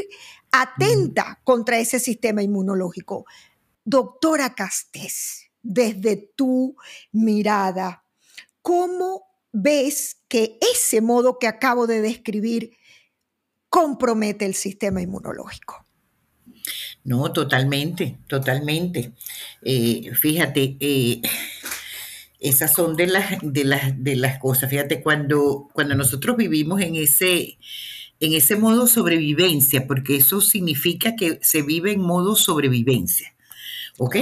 [0.51, 3.25] atenta contra ese sistema inmunológico.
[3.85, 6.75] Doctora Castés, desde tu
[7.11, 8.03] mirada,
[8.63, 12.77] ¿cómo ves que ese modo que acabo de describir
[13.69, 15.85] compromete el sistema inmunológico.
[17.03, 19.13] No, totalmente, totalmente.
[19.61, 21.21] Eh, fíjate, eh,
[22.39, 24.69] esas son de las, de, las, de las cosas.
[24.69, 27.57] Fíjate, cuando, cuando nosotros vivimos en ese,
[28.19, 33.33] en ese modo sobrevivencia, porque eso significa que se vive en modo sobrevivencia.
[33.99, 34.17] ¿Ok?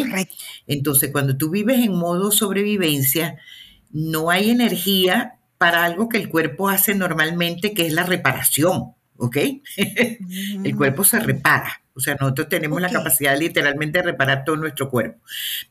[0.68, 3.38] Entonces, cuando tú vives en modo sobrevivencia,
[3.96, 9.38] no hay energía para algo que el cuerpo hace normalmente, que es la reparación, ¿ok?
[9.78, 11.82] el cuerpo se repara.
[11.94, 15.22] O sea, nosotros tenemos la capacidad literalmente de reparar todo nuestro cuerpo.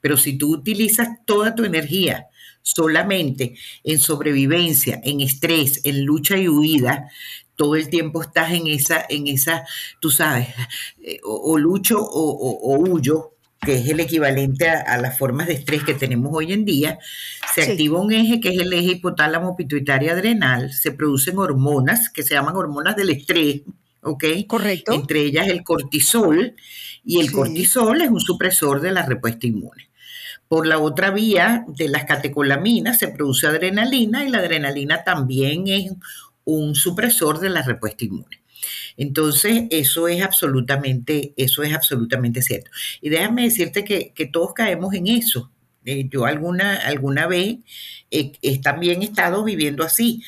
[0.01, 2.29] Pero si tú utilizas toda tu energía
[2.63, 7.11] solamente en sobrevivencia, en estrés, en lucha y huida,
[7.57, 9.67] todo el tiempo estás en esa, en esa,
[10.01, 10.49] tú sabes,
[11.03, 13.34] eh, o, lucho o huyo,
[13.65, 16.99] que es el equivalente a, las formas de estrés que tenemos hoy en día,
[17.55, 22.23] se activa un eje que es el eje hipotálamo pituitaria adrenal, se producen hormonas que
[22.23, 23.63] se llaman hormonas del estrés,
[24.03, 24.25] ¿ok?
[24.47, 24.93] Correcto.
[24.93, 26.55] Entre ellas el cortisol,
[27.05, 29.91] y el cortisol es un supresor de la respuesta inmune.
[30.49, 35.93] Por la otra vía de las catecolaminas se produce adrenalina y la adrenalina también es
[36.45, 38.44] un supresor de la respuesta inmune.
[38.97, 42.71] Entonces, eso es absolutamente, eso es absolutamente cierto.
[43.01, 45.51] Y déjame decirte que, todos caemos en eso.
[45.85, 47.59] Eh, yo alguna, alguna vez
[48.11, 50.23] he, también he estado viviendo así.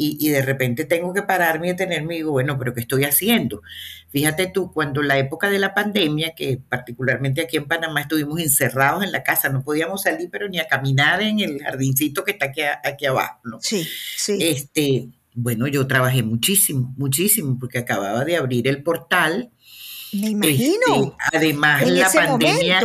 [0.00, 3.62] Y, de repente tengo que pararme y detenerme y digo, bueno, pero ¿qué estoy haciendo?
[4.10, 9.02] Fíjate tú, cuando la época de la pandemia, que particularmente aquí en Panamá estuvimos encerrados
[9.02, 12.46] en la casa, no podíamos salir, pero ni a caminar en el jardincito que está
[12.46, 13.58] aquí, aquí abajo, ¿no?
[13.60, 14.38] Sí, sí.
[14.40, 15.08] Este,
[15.40, 19.52] bueno, yo trabajé muchísimo, muchísimo, porque acababa de abrir el portal.
[20.12, 20.80] Me imagino.
[20.88, 22.80] Este, además, la pandemia,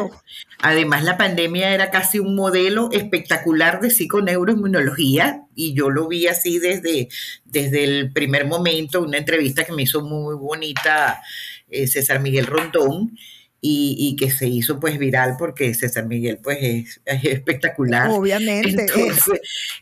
[0.60, 6.60] además, la pandemia era casi un modelo espectacular de psiconeuroinmunología, y yo lo vi así
[6.60, 7.10] desde,
[7.43, 11.22] desde el primer momento, una entrevista que me hizo muy bonita
[11.70, 13.18] eh, César Miguel Rondón,
[13.66, 18.09] y, que se hizo pues viral porque César Miguel pues es, espectacular.
[18.09, 18.88] Obviamente.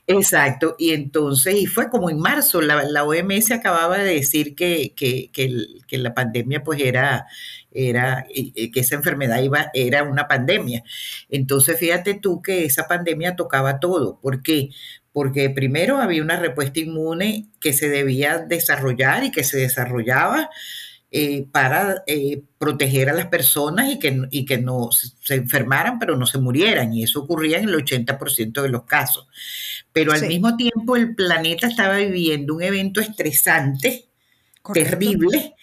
[0.08, 4.94] exacto, y entonces, y fue como en marzo, la, la OMS acababa de decir que,
[4.96, 7.26] que, que, la pandemia pues era,
[7.72, 10.84] era, que esa enfermedad iba, era una pandemia.
[11.30, 14.20] Entonces, fíjate tú que esa pandemia tocaba todo.
[14.22, 14.70] ¿Por qué?
[15.12, 20.52] Porque primero había una respuesta inmune que se debía desarrollar y que se desarrollaba
[21.14, 26.16] eh, para eh, proteger a las personas y que, y que no se enfermaran, pero
[26.16, 26.94] no se murieran.
[26.94, 29.28] Y eso ocurría en el 80% de los casos.
[29.92, 34.06] Pero al mismo tiempo el planeta estaba viviendo un evento estresante,
[34.74, 35.56] terrible,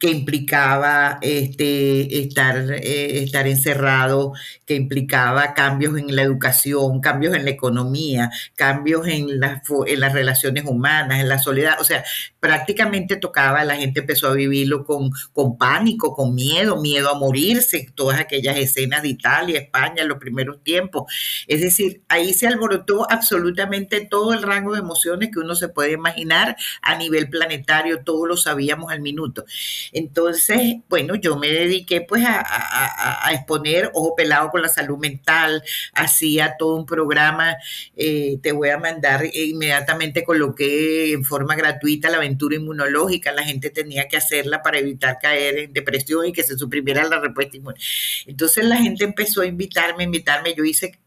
[0.00, 4.32] que implicaba este, estar, eh, estar encerrado,
[4.64, 10.14] que implicaba cambios en la educación, cambios en la economía, cambios en, las en las
[10.14, 11.76] relaciones humanas, en la soledad.
[11.80, 12.02] O sea,
[12.40, 17.86] prácticamente tocaba, la gente empezó a vivirlo con, con pánico, con miedo, miedo a morirse,
[17.94, 21.12] todas aquellas escenas de Italia, España los primeros tiempos.
[21.46, 25.92] Es decir, ahí se alborotó absolutamente todo el rango de emociones que uno se puede
[25.92, 29.44] imaginar a nivel planetario, todos lo sabíamos al minuto.
[29.92, 35.62] Entonces, bueno, yo me dediqué pues a, exponer Ojo Pelado con la Salud Mental,
[35.92, 37.56] hacía todo un programa,
[37.96, 43.44] eh, te voy a mandar, e inmediatamente coloqué en forma gratuita la aventura inmunológica, la
[43.44, 47.56] gente tenía que hacerla para evitar caer en depresión y que se suprimiera la respuesta
[47.56, 47.78] inmune.
[48.26, 50.98] Entonces la gente empezó a invitarme, invitarme, yo hice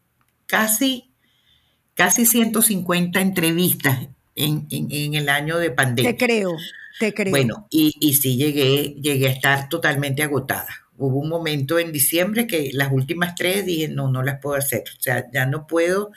[0.46, 1.10] casi,
[1.94, 6.12] casi 150 entrevistas en, en el año de pandemia.
[6.12, 6.56] Te creo.
[6.98, 7.30] Te creo.
[7.30, 10.84] Bueno, y, y sí llegué, llegué a estar totalmente agotada.
[10.96, 14.84] Hubo un momento en diciembre que las últimas tres dije, no, no las puedo hacer.
[14.96, 16.12] O sea, ya no puedo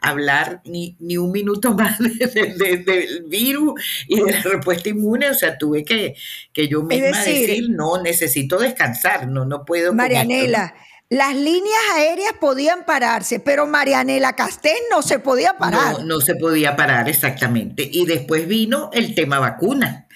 [0.00, 5.28] hablar ni, ni un minuto más del virus y de la respuesta inmune.
[5.28, 6.14] O sea, tuve que,
[6.52, 9.92] que yo misma decir, no, necesito descansar, no, no puedo.
[9.92, 10.74] Marianela.
[11.10, 15.98] Las líneas aéreas podían pararse, pero Marianela Castén no se podía parar.
[15.98, 17.86] No, no se podía parar, exactamente.
[17.92, 20.08] Y después vino el tema vacuna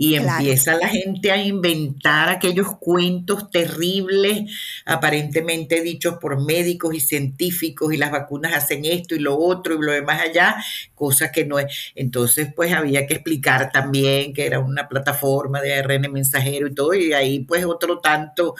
[0.00, 4.42] y empieza la gente a inventar aquellos cuentos terribles,
[4.86, 9.84] aparentemente dichos por médicos y científicos, y las vacunas hacen esto y lo otro y
[9.84, 10.56] lo demás allá,
[10.98, 11.92] cosas que no es.
[11.94, 16.94] Entonces, pues había que explicar también que era una plataforma de ARN mensajero y todo,
[16.94, 18.54] y ahí pues otro tanto.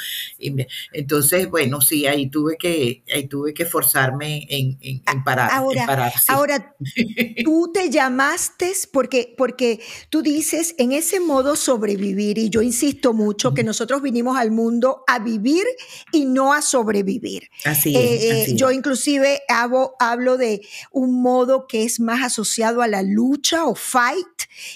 [0.92, 4.78] Entonces, bueno, sí, ahí tuve que, ahí tuve que forzarme en,
[5.24, 5.50] parar.
[5.52, 6.76] Ahora, ahora
[7.44, 9.80] tú te llamaste, porque, porque
[10.10, 12.38] tú dices, en ese modo sobrevivir.
[12.38, 15.64] Y yo insisto mucho que nosotros vinimos al mundo a vivir
[16.12, 17.48] y no a sobrevivir.
[17.64, 20.60] Así eh, eh, Yo inclusive hablo, hablo de
[20.92, 24.26] un modo que es más asociado a la lucha o fight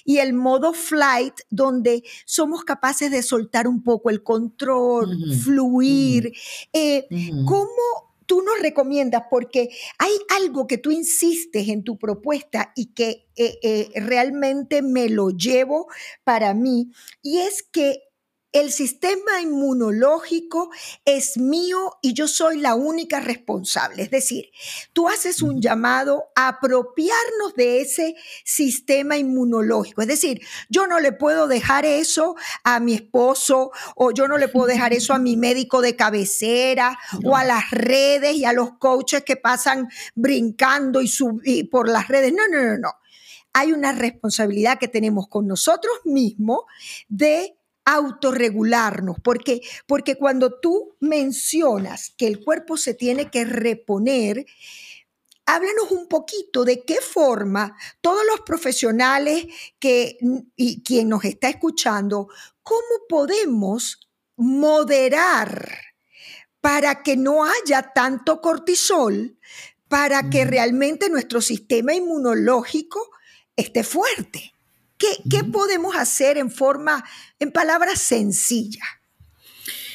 [0.05, 6.33] y el modo flight donde somos capaces de soltar un poco el control, fluir.
[6.73, 7.07] Eh,
[7.47, 13.27] ¿Cómo tú nos recomiendas, porque hay algo que tú insistes en tu propuesta y que
[13.37, 15.89] eh, eh, realmente me lo llevo
[16.25, 18.12] para mí, y es que
[18.53, 20.71] el sistema inmunológico
[21.07, 24.03] es mío y yo soy la única responsable.
[24.03, 24.51] Es decir,
[24.93, 30.03] tú haces un llamado a apropiarnos de ese sistema inmunológico.
[30.03, 34.49] Es decir, yo no le puedo dejar eso a mi esposo o yo no le
[34.49, 38.73] puedo dejar eso a mi médico de cabecera o a las redes y a los
[38.79, 41.11] coaches que pasan brincando y,
[41.45, 42.33] y por las redes.
[42.35, 42.91] No, no, no, no.
[43.55, 46.61] Hay una responsabilidad que tenemos con nosotros mismos
[47.09, 54.47] de autorregularnos, porque, porque cuando tú mencionas que el cuerpo se tiene que reponer,
[55.47, 59.47] háblanos un poquito de qué forma todos los profesionales
[59.79, 60.17] que,
[60.57, 62.29] y quien nos está escuchando,
[62.63, 65.79] cómo podemos moderar
[66.61, 69.37] para que no haya tanto cortisol,
[69.89, 73.11] para que realmente nuestro sistema inmunológico
[73.57, 74.53] esté fuerte.
[75.31, 77.05] ¿Qué, podemos hacer en forma,
[77.39, 78.87] en palabras sencillas?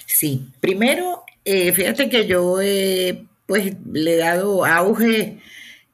[0.05, 2.57] Sí, primero, eh, fíjate que yo
[3.45, 5.39] pues le he dado auge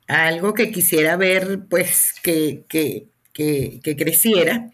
[0.07, 4.71] a algo que quisiera ver pues que, que, que creciera,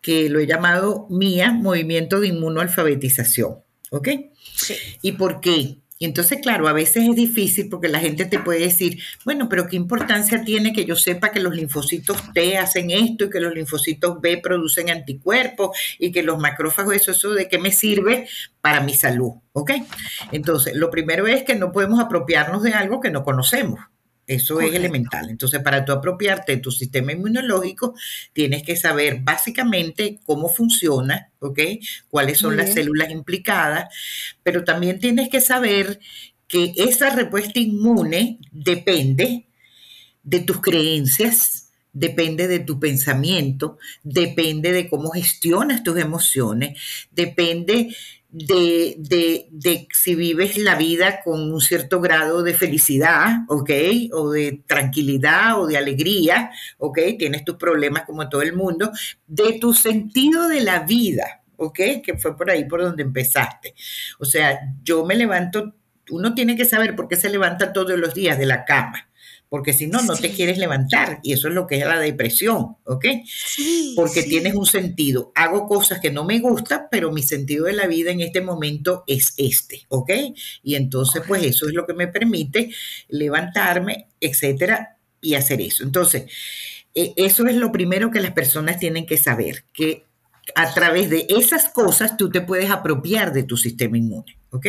[0.00, 3.64] que lo he llamado MIA, Movimiento de Inmunoalfabetización.
[3.90, 4.08] ¿Ok?
[4.54, 4.74] Sí.
[5.02, 5.76] ¿Y por qué?
[6.04, 9.76] Entonces, claro, a veces es difícil porque la gente te puede decir, bueno, pero ¿qué
[9.76, 14.20] importancia tiene que yo sepa que los linfocitos T hacen esto y que los linfocitos
[14.20, 18.28] B producen anticuerpos y que los macrófagos, eso, eso, ¿de qué me sirve
[18.60, 19.32] para mi salud?
[19.52, 19.72] ¿Ok?
[20.32, 23.80] Entonces, lo primero es que no podemos apropiarnos de algo que no conocemos.
[24.26, 25.28] Eso es elemental.
[25.28, 27.94] Entonces, para tú apropiarte de tu sistema inmunológico,
[28.32, 31.60] tienes que saber básicamente cómo funciona, ¿ok?
[32.08, 33.94] Cuáles son las células implicadas,
[34.42, 36.00] pero también tienes que saber
[36.48, 39.46] que esa respuesta inmune depende
[40.22, 46.78] de tus creencias, depende de tu pensamiento, depende de cómo gestionas tus emociones,
[47.12, 47.94] depende
[48.36, 48.96] de,
[49.52, 53.70] de, si vives la vida con un cierto grado de felicidad, ¿ok?
[54.12, 56.98] O de tranquilidad o de alegría, ¿ok?
[57.16, 58.90] Tienes tus problemas como todo el mundo,
[59.28, 61.78] de tu sentido de la vida, ¿ok?
[62.02, 63.74] Que fue por ahí por donde empezaste.
[64.18, 65.72] O sea, yo me levanto,
[66.10, 69.08] uno tiene que saber por qué se levanta todos los días de la cama
[69.54, 72.76] porque si no, no te quieres levantar y eso es lo que es la depresión,
[72.82, 73.06] ¿ok?
[73.94, 75.30] porque tienes un sentido.
[75.36, 79.04] Hago cosas que no me gustan, pero mi sentido de la vida en este momento
[79.06, 80.10] es este, ¿ok?
[80.64, 82.70] Y entonces, pues eso es lo que me permite
[83.06, 85.84] levantarme, etcétera, y hacer eso.
[85.84, 86.24] Entonces,
[86.92, 90.04] e, eso es lo primero que las personas tienen que saber, que
[90.56, 94.66] a través de esas cosas tú te puedes apropiar de tu sistema inmune, ¿ok?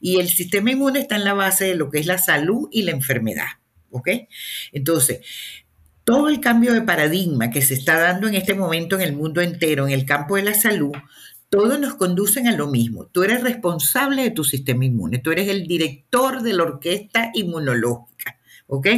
[0.00, 2.84] Y el sistema inmune está en la base de lo que es la salud y
[2.84, 3.48] la enfermedad.
[3.94, 4.08] ¿Ok?
[4.72, 5.20] Entonces,
[6.04, 9.40] todo el cambio de paradigma que se está dando en este momento en el mundo
[9.40, 10.92] entero, en el campo de la salud,
[11.48, 13.06] todos nos conducen a lo mismo.
[13.06, 18.38] Tú eres responsable de tu sistema inmune, tú eres el director de la orquesta inmunológica.
[18.66, 18.88] ¿ok?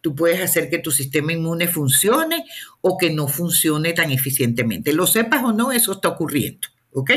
[0.00, 2.46] Tú puedes hacer que tu sistema inmune funcione
[2.80, 4.92] o que no funcione tan eficientemente.
[4.92, 6.68] Lo sepas o no, eso está ocurriendo.
[6.92, 7.10] ¿Ok?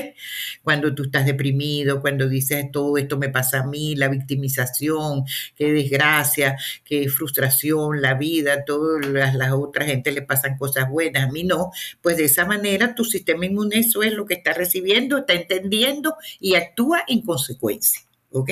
[0.61, 5.23] Cuando tú estás deprimido, cuando dices todo esto me pasa a mí, la victimización,
[5.55, 11.23] qué desgracia, qué frustración, la vida, todas las, las otras gente le pasan cosas buenas,
[11.23, 11.71] a mí no,
[12.01, 16.15] pues de esa manera tu sistema inmune eso es lo que está recibiendo, está entendiendo
[16.39, 18.01] y actúa en consecuencia,
[18.31, 18.51] ¿ok?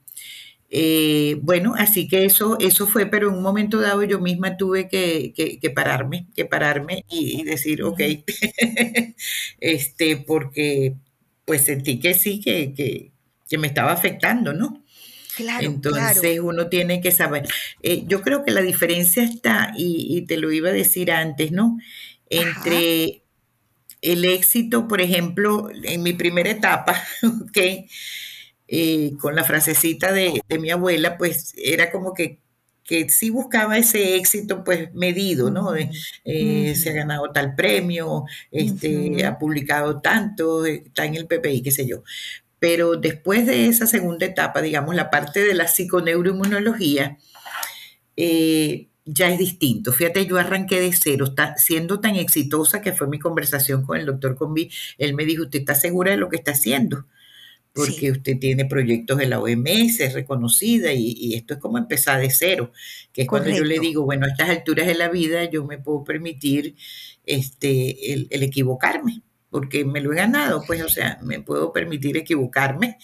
[0.71, 4.87] Eh, bueno, así que eso, eso fue, pero en un momento dado yo misma tuve
[4.87, 7.99] que, que, pararme, que pararme y, y decir, ok,
[9.61, 10.95] este, porque
[11.49, 13.11] pues sentí que sí, que,
[13.59, 14.85] me estaba afectando, ¿no?
[15.35, 17.49] Claro, Entonces uno tiene que saber.
[17.83, 21.79] Eh, yo creo que la diferencia está, y, te lo iba a decir antes, ¿no?
[22.29, 23.23] Entre
[24.03, 27.89] el éxito, por ejemplo, en mi primera etapa, ¿ok?
[28.69, 32.41] Eh, con la frasecita de, de, mi abuela, pues era como que
[32.89, 35.77] que sí buscaba ese éxito pues medido, ¿no?
[35.77, 41.71] Eh, se ha ganado tal premio, este, ha publicado tanto, está en el PPI, qué
[41.71, 42.03] sé yo.
[42.59, 47.19] Pero después de esa segunda etapa, digamos, la parte de la psiconeuroinmunología,
[48.17, 49.93] eh, ya es distinto.
[49.93, 54.07] Fíjate, yo arranqué de cero, está siendo tan exitosa que fue mi conversación con el
[54.07, 54.71] doctor Combi.
[54.97, 57.05] Él me dijo, ¿usted está segura de lo que está haciendo?
[57.79, 62.31] Porque usted tiene proyectos de la OMS, es reconocida y, esto es como empezar de
[62.31, 62.73] cero,
[63.13, 65.79] que es cuando yo le digo, bueno, a estas alturas de la vida yo me
[65.79, 66.75] puedo permitir
[67.25, 72.99] este, el, equivocarme, porque me lo he ganado, pues, o sea, me puedo permitir equivocarme.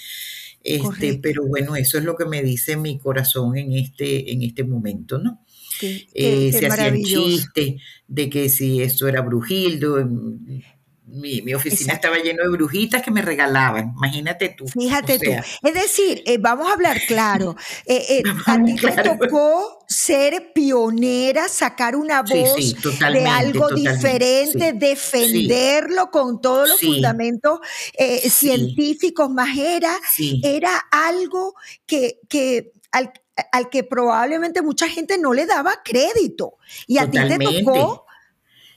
[0.62, 4.64] Este, pero bueno, eso es lo que me dice mi corazón en este, en este
[4.64, 5.44] momento, ¿no?
[5.82, 7.74] Eh, se hacían chistes
[8.08, 9.98] de que si esto era Brujildo,
[11.06, 14.66] mi, oficina estaba lleno de brujitas que me regalaban, imagínate tú.
[14.66, 15.30] Fíjate tú.
[15.62, 21.48] Es decir, eh, vamos a hablar claro, eh, eh, a ti te tocó ser pionera,
[21.48, 22.74] sacar una voz
[23.12, 27.60] de algo diferente, defenderlo con todos los fundamentos
[28.30, 29.94] científicos, más era,
[30.42, 31.54] era algo
[31.86, 33.12] que, que al,
[33.52, 36.54] al, que probablemente mucha gente no le daba crédito.
[36.86, 38.06] Y a ti te tocó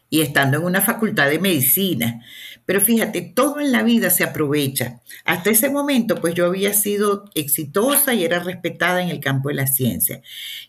[0.10, 2.24] y estando en una facultad de medicina.
[2.66, 5.02] Pero fíjate, todo en la vida se aprovecha.
[5.26, 9.56] Hasta ese momento, pues yo había sido exitosa y era respetada en el campo de
[9.56, 10.22] la ciencia.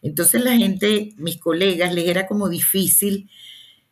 [0.02, 3.28] Entonces la gente, mis colegas, les era como difícil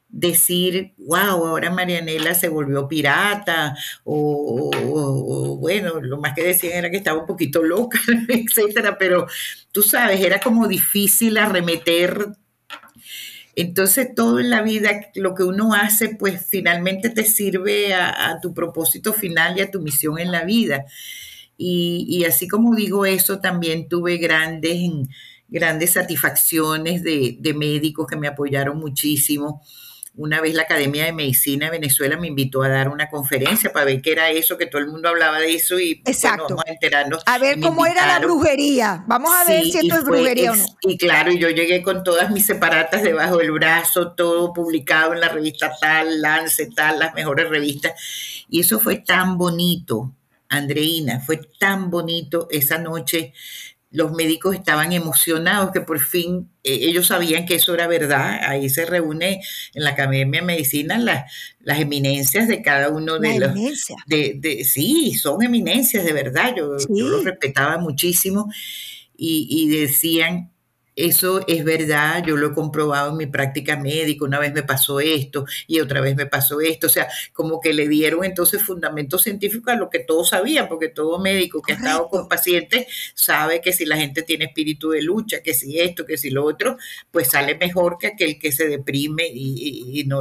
[0.08, 6.90] decir, wow, ahora Marianela se volvió pirata, o, o, bueno, lo más que decían era
[6.90, 9.26] que estaba un poquito loca, etcétera, pero
[9.72, 12.28] tú sabes, era como difícil arremeter
[13.56, 18.52] entonces todo en la vida, lo que uno hace, pues finalmente te sirve a, tu
[18.52, 20.84] propósito final y a tu misión en la vida.
[21.56, 24.78] Y, así como digo eso, también tuve grandes,
[25.48, 29.62] grandes satisfacciones de, de médicos que me apoyaron muchísimo
[30.16, 33.84] una vez la Academia de Medicina de Venezuela me invitó a dar una conferencia para
[33.84, 36.56] ver qué era eso, que todo el mundo hablaba de eso y Exacto.
[36.56, 39.04] vamos a A ver cómo era la brujería.
[39.06, 40.64] Vamos a ver si esto es brujería o no.
[40.82, 45.28] Y claro, yo llegué con todas mis separatas debajo del brazo, todo publicado en la
[45.28, 47.92] revista tal, Lance, tal, las mejores revistas.
[48.48, 50.12] Y eso fue tan bonito,
[50.48, 53.34] Andreina, fue tan bonito esa noche
[53.90, 58.40] los médicos estaban emocionados que por fin eh, ellos sabían que eso era verdad.
[58.42, 59.40] Ahí se reúne
[59.74, 63.54] en la Academia de Medicina las, las eminencias de cada uno de los...
[64.06, 66.54] De, sí, son eminencias de verdad.
[66.56, 68.50] Yo, yo los respetaba muchísimo
[69.16, 70.52] y, y decían,
[70.96, 74.98] eso es verdad, yo lo he comprobado en mi práctica médica, una vez me pasó
[74.98, 79.18] esto y otra vez me pasó esto, o sea, como que le dieron entonces fundamento
[79.18, 83.60] científico a lo que todos sabían, porque todo médico que ha estado con pacientes sabe
[83.60, 86.78] que si la gente tiene espíritu de lucha, que si esto, que si lo otro,
[87.10, 90.20] pues sale mejor que aquel que se deprime y, no...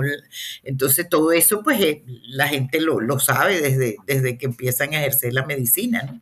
[0.63, 5.31] Entonces todo eso, pues eh, la gente lo, sabe desde, desde que empiezan a ejercer
[5.33, 6.21] la medicina, ¿no?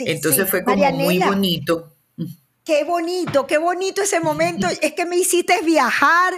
[0.00, 1.93] entonces fue como muy bonito
[2.64, 4.66] Qué bonito, qué bonito ese momento.
[4.80, 6.32] Es que me hiciste viajar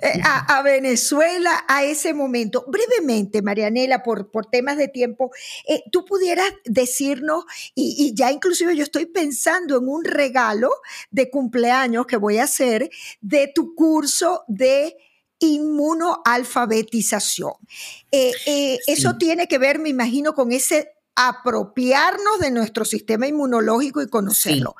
[0.00, 2.64] eh, a, Venezuela a ese momento.
[2.68, 5.32] Brevemente, Marianela, por, por temas de tiempo,
[5.66, 10.70] eh, tú pudieras decirnos, y, y, ya inclusive yo estoy pensando en un regalo
[11.10, 12.88] de cumpleaños que voy a hacer
[13.20, 14.96] de tu curso de
[15.40, 17.54] inmunoalfabetización.
[18.12, 24.08] Eh, eso tiene que ver, me imagino, con ese apropiarnos de nuestro sistema inmunológico y
[24.08, 24.74] conocerlo.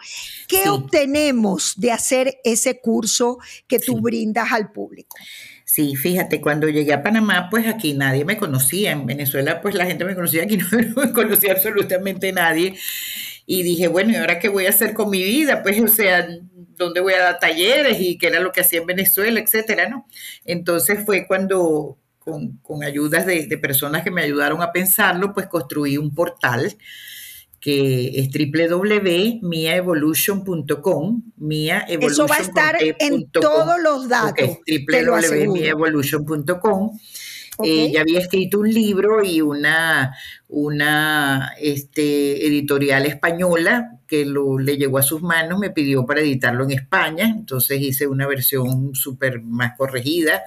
[0.49, 5.17] ¿Qué obtenemos de hacer ese curso que tú brindas al público?
[5.65, 8.93] Sí, fíjate, cuando llegué a Panamá, pues aquí nadie me conocía.
[8.93, 10.57] En Venezuela, pues la gente me conocía, aquí
[10.97, 12.79] no me conocía absolutamente nadie.
[13.47, 15.63] Y dije, bueno, ¿y ahora qué voy a hacer con mi vida?
[15.63, 16.29] Pues, o sea,
[16.77, 18.01] ¿dónde voy a dar talleres?
[18.01, 20.07] Y qué era lo que hacía en Venezuela, etcétera, ¿no?
[20.45, 25.47] Entonces fue cuando con, con ayudas de, de, personas que me ayudaron a pensarlo, pues
[25.47, 26.77] construí un portal
[27.63, 31.23] que es www.miaevolution.com.
[31.37, 34.59] Mia Eso va a estar en todos los datos.
[34.67, 36.99] www.miaevolution.com.
[37.63, 40.17] Ella había escrito un libro y una,
[40.49, 46.65] una este, editorial española que lo, le llegó a sus manos, me pidió para editarlo
[46.65, 50.43] en España, entonces hice una versión súper más corregida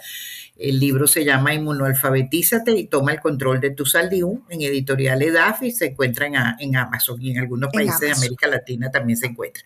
[0.57, 5.63] el libro se llama Inmunoalfabetízate y toma el control de tu salud en editorial EDAF
[5.63, 9.63] y se encuentra en, Amazon y en algunos países de América Latina también se encuentra.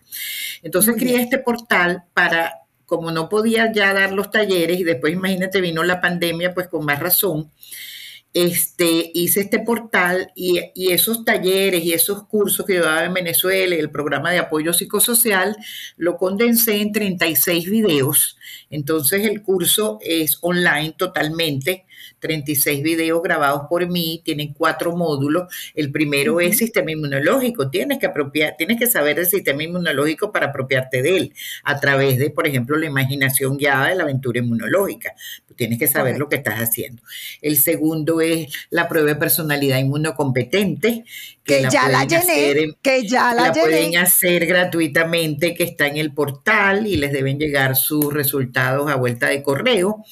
[0.62, 2.54] Entonces creé este portal para,
[2.86, 6.84] como no podía ya dar los talleres y después imagínate vino la pandemia, pues con
[6.84, 7.50] más razón,
[8.32, 10.60] este, hice este portal y,
[10.90, 15.56] esos talleres y esos cursos que yo daba en Venezuela el programa de apoyo psicosocial,
[15.96, 18.36] lo condensé en 36 videos.
[18.70, 21.86] Entonces el curso es online totalmente
[22.18, 25.52] 36 videos grabados por mí, tienen cuatro módulos.
[25.74, 27.70] El primero es sistema inmunológico.
[27.70, 31.34] Tienes que apropiar, tienes que saber del sistema inmunológico para apropiarte de él
[31.64, 35.14] a través de, por ejemplo, la imaginación guiada de la aventura inmunológica.
[35.56, 37.02] tienes que saber lo que estás haciendo.
[37.42, 41.04] El segundo es la prueba de personalidad inmunocompetente,
[41.44, 46.12] que, ya la llené, que ya la, la pueden hacer gratuitamente, que está en el
[46.14, 50.04] portal y les deben llegar sus resultados a vuelta de correo.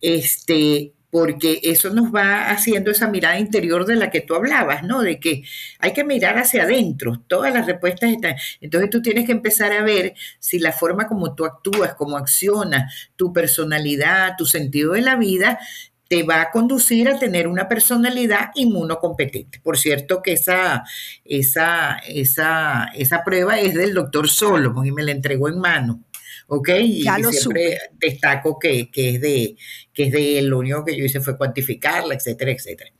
[0.00, 5.00] Este, porque eso nos va haciendo esa mirada interior de la que tú hablabas, ¿no?
[5.00, 5.44] De que
[5.78, 8.34] hay que mirar hacia adentro, todas las respuestas están.
[8.60, 12.92] Entonces tú tienes que empezar a ver si la forma como tú actúas, como accionas,
[13.16, 15.58] tu personalidad, tu sentido de la vida,
[16.06, 19.58] te va a conducir a tener una personalidad inmunocompetente.
[19.60, 20.84] Por cierto que esa,
[21.24, 26.04] esa, esa, esa prueba es del doctor Solomon y me la entregó en mano.
[26.46, 26.68] ¿Ok?
[26.82, 29.56] Y siempre destaco que, es de,
[29.92, 32.90] que es de él, lo único que yo hice fue cuantificarla, etcétera, etcétera.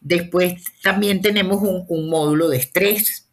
[0.00, 3.28] Después también tenemos un, módulo de estrés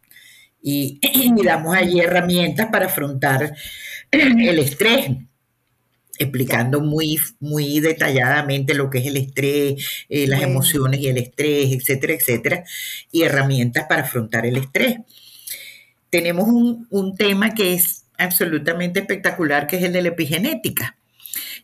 [0.61, 3.55] y, y, damos allí herramientas para afrontar
[4.11, 5.09] el estrés
[6.17, 11.73] explicando muy, muy detalladamente lo que es el estrés, eh, las emociones y el estrés,
[11.73, 12.63] etcétera, etcétera,
[13.11, 14.99] y herramientas para afrontar el estrés.
[16.09, 20.97] Tenemos un, un tema que es absolutamente espectacular, que es el de la epigenética.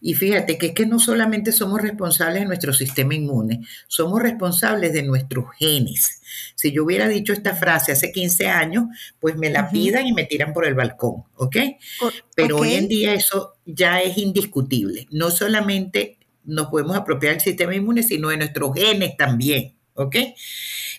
[0.02, 4.94] Y fíjate que es que no solamente somos responsables de nuestro sistema inmune, somos responsables
[4.94, 6.22] de nuestros genes.
[6.56, 8.86] Si yo hubiera dicho esta frase hace 15 años,
[9.19, 11.57] pues me la pidan y me tiran por el balcón, ¿ok?
[12.36, 15.07] Pero hoy en día eso ya es indiscutible.
[15.11, 20.15] No solamente nos podemos apropiar del sistema inmune, sino de nuestros genes también, ¿ok?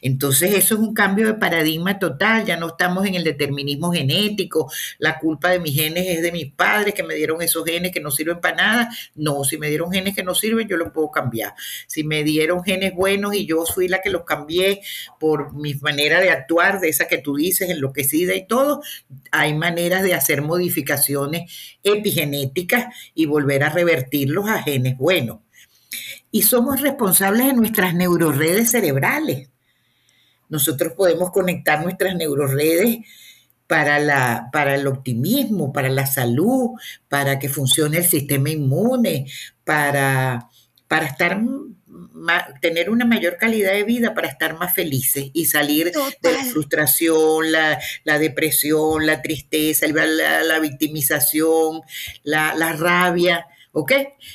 [0.03, 4.71] Entonces eso es un cambio de paradigma total, ya no estamos en el determinismo genético,
[4.99, 8.01] la culpa de mis genes es de mis padres que me dieron esos genes que
[8.01, 8.89] no sirven para nada.
[9.15, 11.55] No, si me dieron genes que no sirven, yo los puedo cambiar.
[11.87, 14.81] Si me dieron genes buenos y yo fui la que los cambié
[15.21, 18.83] por mi manera de actuar, de esa que tú dices, enloquecida y todo,
[19.31, 25.39] hay maneras de hacer modificaciones epigenéticas y volver a revertirlos a genes buenos.
[26.33, 29.51] Y somos responsables de nuestras neuroredes cerebrales.
[30.49, 32.99] Nosotros podemos conectar nuestras neuroredes
[33.69, 36.71] para, la, para el optimismo, para la salud,
[37.09, 39.27] para que funcione el sistema inmune,
[39.65, 40.51] para,
[40.89, 41.41] para estar
[42.61, 47.51] tener una mayor calidad de vida para estar más felices y salir de la frustración,
[47.53, 51.83] la, depresión, la tristeza, la, victimización,
[52.23, 53.47] la, la, rabia.
[53.73, 53.93] ¿Ok?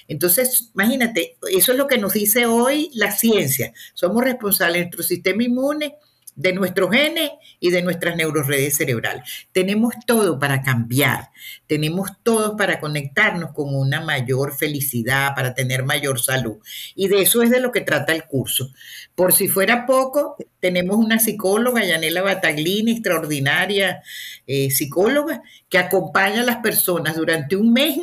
[0.07, 3.71] Entonces, imagínate, eso es lo que nos dice hoy la ciencia.
[3.93, 5.95] Somos responsables de nuestro sistema inmune
[6.37, 9.47] de nuestros genes y de nuestras neuroredes cerebrales.
[9.51, 11.31] Tenemos todo para cambiar,
[11.65, 16.57] tenemos todo para conectarnos con una mayor felicidad, para tener mayor salud.
[16.95, 18.71] Y de eso es de lo que trata el curso.
[19.15, 24.03] Por si fuera poco, tenemos una psicóloga, Yanela Bataglini, extraordinaria
[24.45, 27.97] eh, psicóloga, que acompaña a las personas durante un mes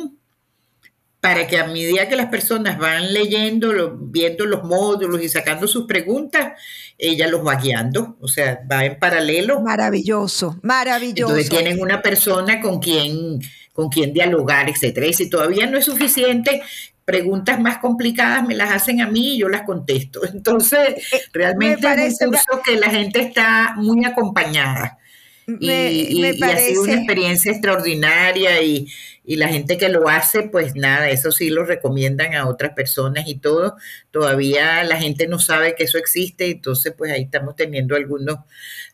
[1.25, 5.87] para que a medida que las personas van leyendo, viendo los módulos y sacando sus
[5.87, 6.53] preguntas,
[6.99, 9.59] ella los va guiando, o sea, va en paralelo.
[9.59, 11.35] Maravilloso, maravilloso.
[11.35, 13.39] Entonces tienen una persona con quien,
[13.73, 15.07] con quien dialogar, etcétera.
[15.07, 16.61] Y si todavía no es suficiente,
[17.05, 20.21] preguntas más complicadas me las hacen a mí y yo las contesto.
[20.31, 24.99] Entonces, eh, realmente es un curso que la gente está muy acompañada.
[25.47, 28.87] y, ha sido una experiencia extraordinaria y,
[29.25, 33.27] y la gente que lo hace, pues nada, eso sí lo recomiendan a otras personas
[33.27, 33.75] y todo.
[34.11, 38.39] Todavía la gente no sabe que eso existe, entonces pues ahí estamos teniendo algunos,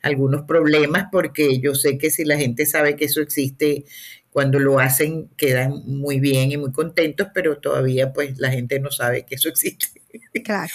[0.01, 3.85] algunos problemas porque yo sé que si la gente sabe que eso existe,
[4.31, 8.91] cuando lo hacen quedan muy bien y muy contentos, pero todavía pues la gente no
[8.91, 10.01] sabe que eso existe.
[10.43, 10.71] Claro.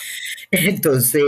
[0.51, 1.23] Entonces,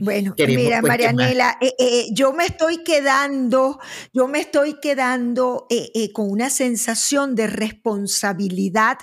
[0.00, 3.78] bueno, mira, pues, Marianela, eh, eh, yo me estoy quedando,
[4.12, 8.98] yo me estoy quedando eh, con una sensación de responsabilidad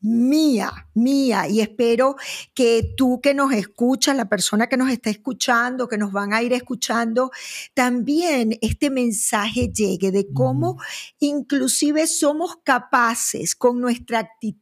[0.00, 2.16] mía, mía, y espero
[2.54, 6.42] que tú que nos escuchas, la persona que nos está escuchando, que nos van a
[6.42, 7.30] ir escuchando,
[7.74, 10.78] también este mensaje llegue de cómo
[11.18, 14.60] inclusive somos capaces con nuestra actitud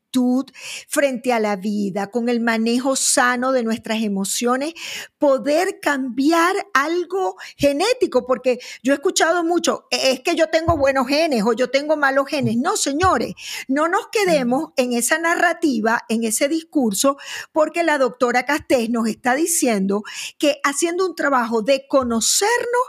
[0.88, 4.72] frente a la vida, con el manejo sano de nuestras emociones,
[5.18, 11.44] poder cambiar algo genético, porque yo he escuchado mucho, es que yo tengo buenos genes
[11.44, 12.56] o yo tengo malos genes.
[12.56, 13.34] No, señores,
[13.68, 17.16] no nos quedemos en esa narrativa, en ese discurso,
[17.52, 20.02] porque la doctora Castés nos está diciendo
[20.38, 22.86] que haciendo un trabajo de conocernos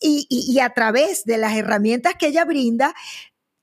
[0.00, 2.94] y, y a través de las herramientas que ella brinda,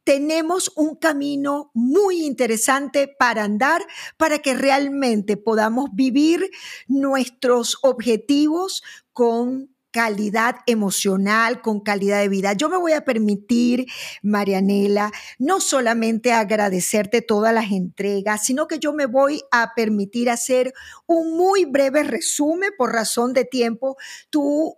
[0.06, 3.81] tenemos un camino muy interesante para andar
[4.18, 6.49] para que realmente podamos vivir
[6.88, 12.51] nuestros objetivos con calidad emocional, con calidad de vida.
[12.51, 13.85] Yo me voy a permitir,
[14.22, 15.09] Marianela,
[15.39, 20.73] no solamente agradecerte todas las entregas, sino que yo me voy a permitir hacer
[21.07, 23.95] un muy breve resumen por razón de tiempo.
[24.30, 24.76] Tú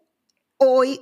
[0.57, 1.01] hoy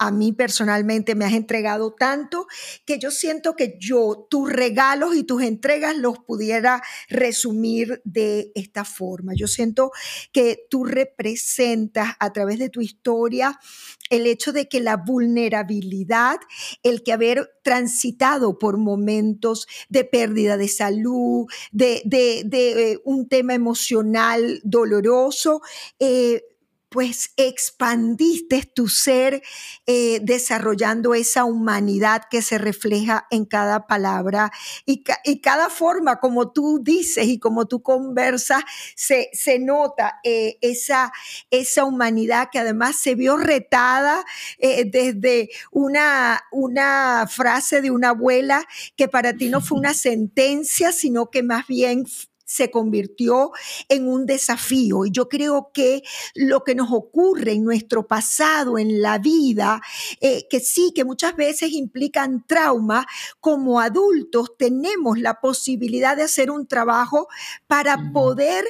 [0.00, 2.46] a mí personalmente me has entregado tanto
[2.86, 8.86] que yo siento que yo tus regalos y tus entregas los pudiera resumir de esta
[8.86, 9.34] forma.
[9.36, 9.92] Yo siento
[10.32, 13.60] que tú representas a través de tu historia
[14.08, 16.36] el hecho de que la vulnerabilidad,
[16.82, 24.60] el que haber transitado por momentos de pérdida de salud, de, eh, un tema emocional
[24.64, 25.60] doloroso,
[25.98, 26.42] eh,
[26.90, 29.42] pues expandiste tu ser
[29.86, 34.50] eh, desarrollando esa humanidad que se refleja en cada palabra
[34.84, 35.04] y,
[35.40, 38.64] cada forma como tú dices y como tú conversas,
[38.96, 41.12] se, se nota eh, esa,
[41.50, 44.24] esa humanidad que además se vio retada
[44.58, 50.92] eh, desde una, una frase de una abuela que para ti no fue una sentencia,
[50.92, 52.04] sino que más bien
[52.50, 53.52] se convirtió
[53.88, 55.06] en un desafío.
[55.06, 56.02] Y yo creo que
[56.34, 59.80] lo que nos ocurre en nuestro pasado, en la vida,
[60.20, 63.06] eh, que sí, que muchas veces implican trauma,
[63.38, 67.28] como adultos tenemos la posibilidad de hacer un trabajo
[67.68, 68.64] para poder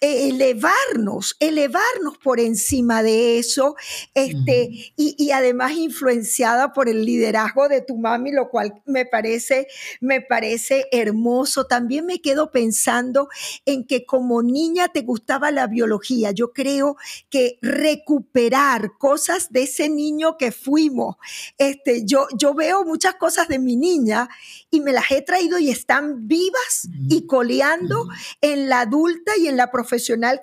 [0.00, 3.76] elevarnos, elevarnos por encima de eso,
[4.14, 9.66] este, y, y, además influenciada por el liderazgo de tu mami, lo cual me parece,
[10.00, 11.66] me parece hermoso.
[11.66, 13.28] También me quedo pensando
[13.66, 16.30] en que como niña te gustaba la biología.
[16.30, 16.96] Yo creo
[17.28, 21.16] que recuperar cosas de ese niño que fuimos,
[21.58, 24.28] este, yo, yo veo muchas cosas de mi niña
[24.70, 28.08] y me las he traído y están vivas y coleando
[28.40, 29.89] en la adulta y en la profesional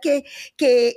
[0.02, 0.24] que,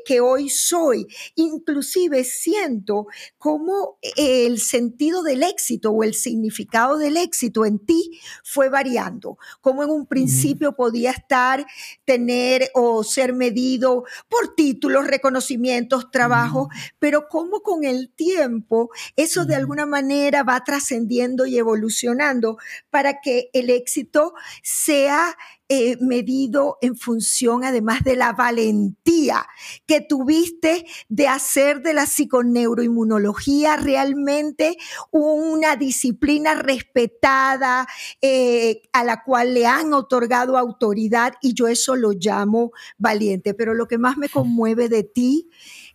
[0.05, 1.06] que, hoy soy.
[1.35, 3.06] Inclusive siento
[3.39, 9.82] como el sentido del éxito o el significado del éxito en ti fue variando, como
[9.82, 11.66] en un principio podía estar,
[12.05, 16.68] tener o ser medido por títulos, reconocimientos, trabajo,
[16.98, 22.59] pero como con el tiempo eso de alguna manera va trascendiendo y evolucionando
[22.90, 25.36] para que el éxito sea
[25.72, 29.47] eh, medido en función además de la valentía
[29.86, 34.76] que tuviste de hacer de la psiconeuroinmunología realmente
[35.12, 37.86] una disciplina respetada
[38.20, 43.55] eh, a la cual le han otorgado autoridad y yo eso lo llamo valiente.
[43.55, 45.51] Pero lo que más me conmueve de ti,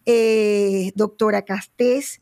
[0.05, 2.21] eh, doctora Castés,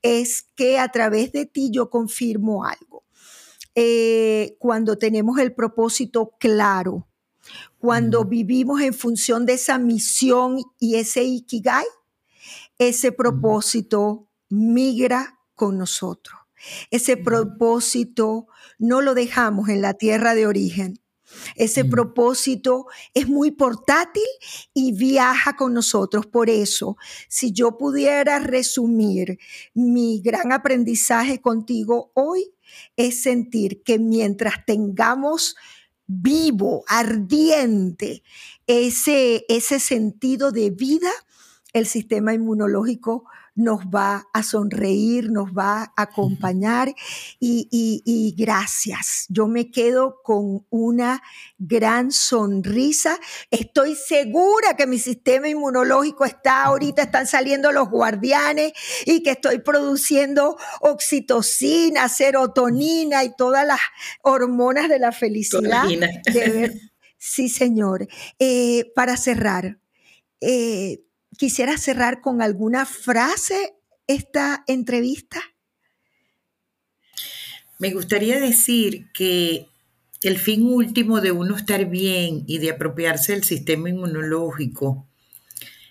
[0.00, 3.04] es que a través de ti yo confirmo algo
[3.74, 7.08] eh, cuando tenemos el propósito claro,
[7.78, 11.84] cuando vivimos en función de esa misión y ese ikigai,
[12.78, 16.40] ese propósito migra con nosotros.
[16.90, 18.46] Ese propósito
[18.78, 20.98] no lo dejamos en la tierra de origen.
[21.56, 24.22] Ese propósito es muy portátil
[24.72, 26.26] y viaja con nosotros.
[26.26, 26.96] Por eso,
[27.28, 29.38] si yo pudiera resumir
[29.74, 32.52] mi gran aprendizaje contigo hoy,
[32.96, 35.56] es sentir que mientras tengamos
[36.06, 38.22] vivo, ardiente,
[38.66, 41.10] ese, ese sentido de vida,
[41.72, 46.94] el sistema inmunológico nos va a sonreír, nos va a acompañar
[47.38, 49.26] y, gracias.
[49.28, 51.22] Yo me quedo con una
[51.58, 53.18] gran sonrisa.
[53.50, 58.72] Estoy segura que mi sistema inmunológico está ahorita, están saliendo los guardianes
[59.06, 63.80] y que estoy produciendo oxitocina, serotonina y todas las
[64.22, 65.84] hormonas de la felicidad.
[67.18, 68.08] sí, señor.
[68.38, 69.78] Eh, para cerrar,
[70.40, 71.04] eh,
[71.36, 73.74] quisiera cerrar con alguna frase
[74.06, 75.40] esta entrevista.
[77.78, 79.66] Me gustaría decir que
[80.22, 85.06] el fin último de uno estar bien y de apropiarse del sistema inmunológico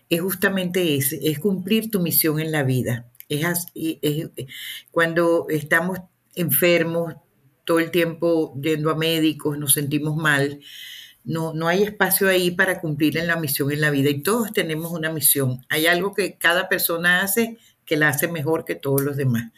[0.09, 3.11] es justamente ese, es cumplir tu misión en la vida.
[3.29, 3.67] Es,
[4.91, 5.99] cuando estamos
[6.35, 7.15] enfermos,
[7.63, 10.59] todo el tiempo yendo a médicos, nos sentimos mal,
[11.23, 14.51] no, no hay espacio ahí para cumplir en la misión en la vida y todos
[14.51, 15.65] tenemos una misión.
[15.69, 19.51] Hay algo que cada persona hace que la hace mejor que todos los demás.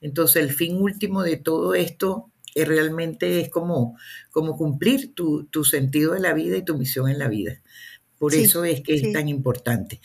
[0.00, 3.96] Entonces el fin último de todo esto eh, realmente es como,
[4.30, 7.60] como cumplir tu, tu sentido de la vida y tu misión en la vida.
[8.18, 10.00] Por eso es que es tan importante.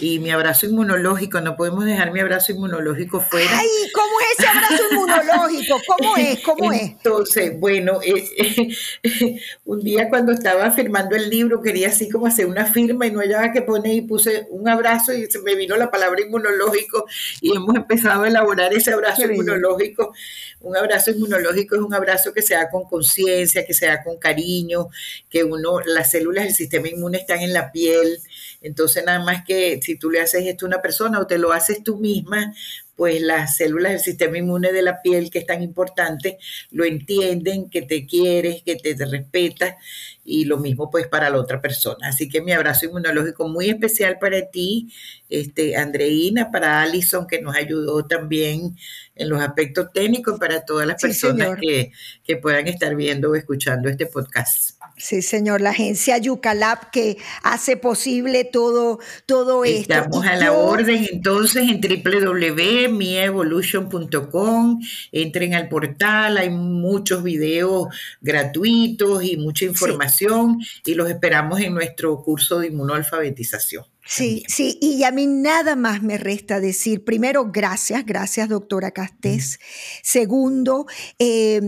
[0.00, 3.50] Y mi abrazo inmunológico, no podemos dejar mi abrazo inmunológico fuera.
[3.58, 5.80] Ay, ¿cómo es ese abrazo inmunológico?
[5.86, 6.40] ¿Cómo es?
[6.40, 6.82] ¿Cómo es?
[6.82, 8.68] Entonces, bueno, eh,
[9.66, 13.20] un día cuando estaba firmando el libro quería así como hacer una firma y no
[13.20, 17.04] hallaba que poner y puse un abrazo y se me vino la palabra inmunológico
[17.42, 20.14] y hemos empezado a elaborar ese abrazo inmunológico.
[20.60, 24.18] Un abrazo inmunológico es un abrazo que se da con conciencia, que se da con
[24.18, 24.88] cariño,
[25.28, 28.18] que uno, las células del sistema inmune están en la piel,
[28.60, 31.52] Entonces, nada más que si tú le haces esto a una persona o te lo
[31.52, 32.52] haces tú misma,
[33.00, 36.36] pues las células del sistema inmune de la piel, que es tan importante,
[36.70, 39.76] lo entienden, que te quieres, que te, respetas,
[40.22, 42.08] y lo mismo pues para la otra persona.
[42.08, 44.92] Así que mi abrazo inmunológico muy especial para ti,
[45.30, 48.76] este, Andreina, para Alison, que nos ayudó también
[49.14, 51.92] en los aspectos técnicos, para todas las personas que,
[52.22, 54.79] que puedan estar viendo o escuchando este podcast.
[55.00, 59.94] Sí, señor, la agencia Yucalab que hace posible todo, todo esto.
[59.94, 64.80] Estamos a la orden entonces en www.mievolution.com.
[65.10, 67.88] Entren al portal, hay muchos videos
[68.20, 73.86] gratuitos y mucha información y los esperamos en nuestro curso de inmunoalfabetización.
[74.04, 79.60] Sí, sí, y a mí nada más me resta decir, primero, gracias, gracias doctora Castés.
[80.02, 80.86] Segundo,
[81.18, 81.62] eh,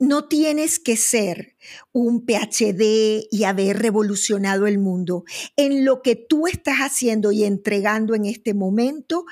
[0.00, 1.56] no tienes que ser
[1.92, 5.24] un PhD y haber revolucionado el mundo.
[5.56, 9.26] En lo que tú estás haciendo y entregando en este momento,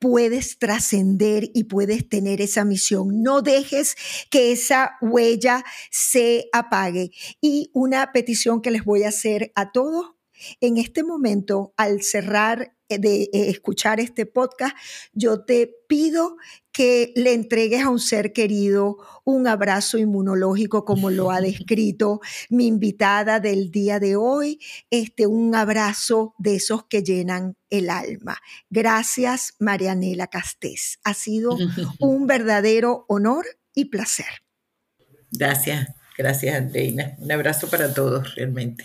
[0.00, 3.22] puedes trascender y puedes tener esa misión.
[3.22, 3.94] No dejes
[4.30, 7.12] que esa huella se apague.
[7.40, 10.16] Y una petición que les voy a hacer a todos
[10.60, 14.74] en este momento, al cerrar de eh, escuchar este podcast,
[15.12, 16.36] yo te pido
[16.72, 22.66] que le entregues a un ser querido un abrazo inmunológico como lo ha descrito mi
[22.66, 24.60] invitada del día de hoy,
[24.90, 28.38] este un abrazo de esos que llenan el alma.
[28.70, 30.98] Gracias Marianela Castés.
[31.04, 31.56] Ha sido
[32.00, 34.42] un verdadero honor y placer.
[35.32, 37.14] Gracias, gracias Andreina.
[37.18, 38.84] Un abrazo para todos realmente.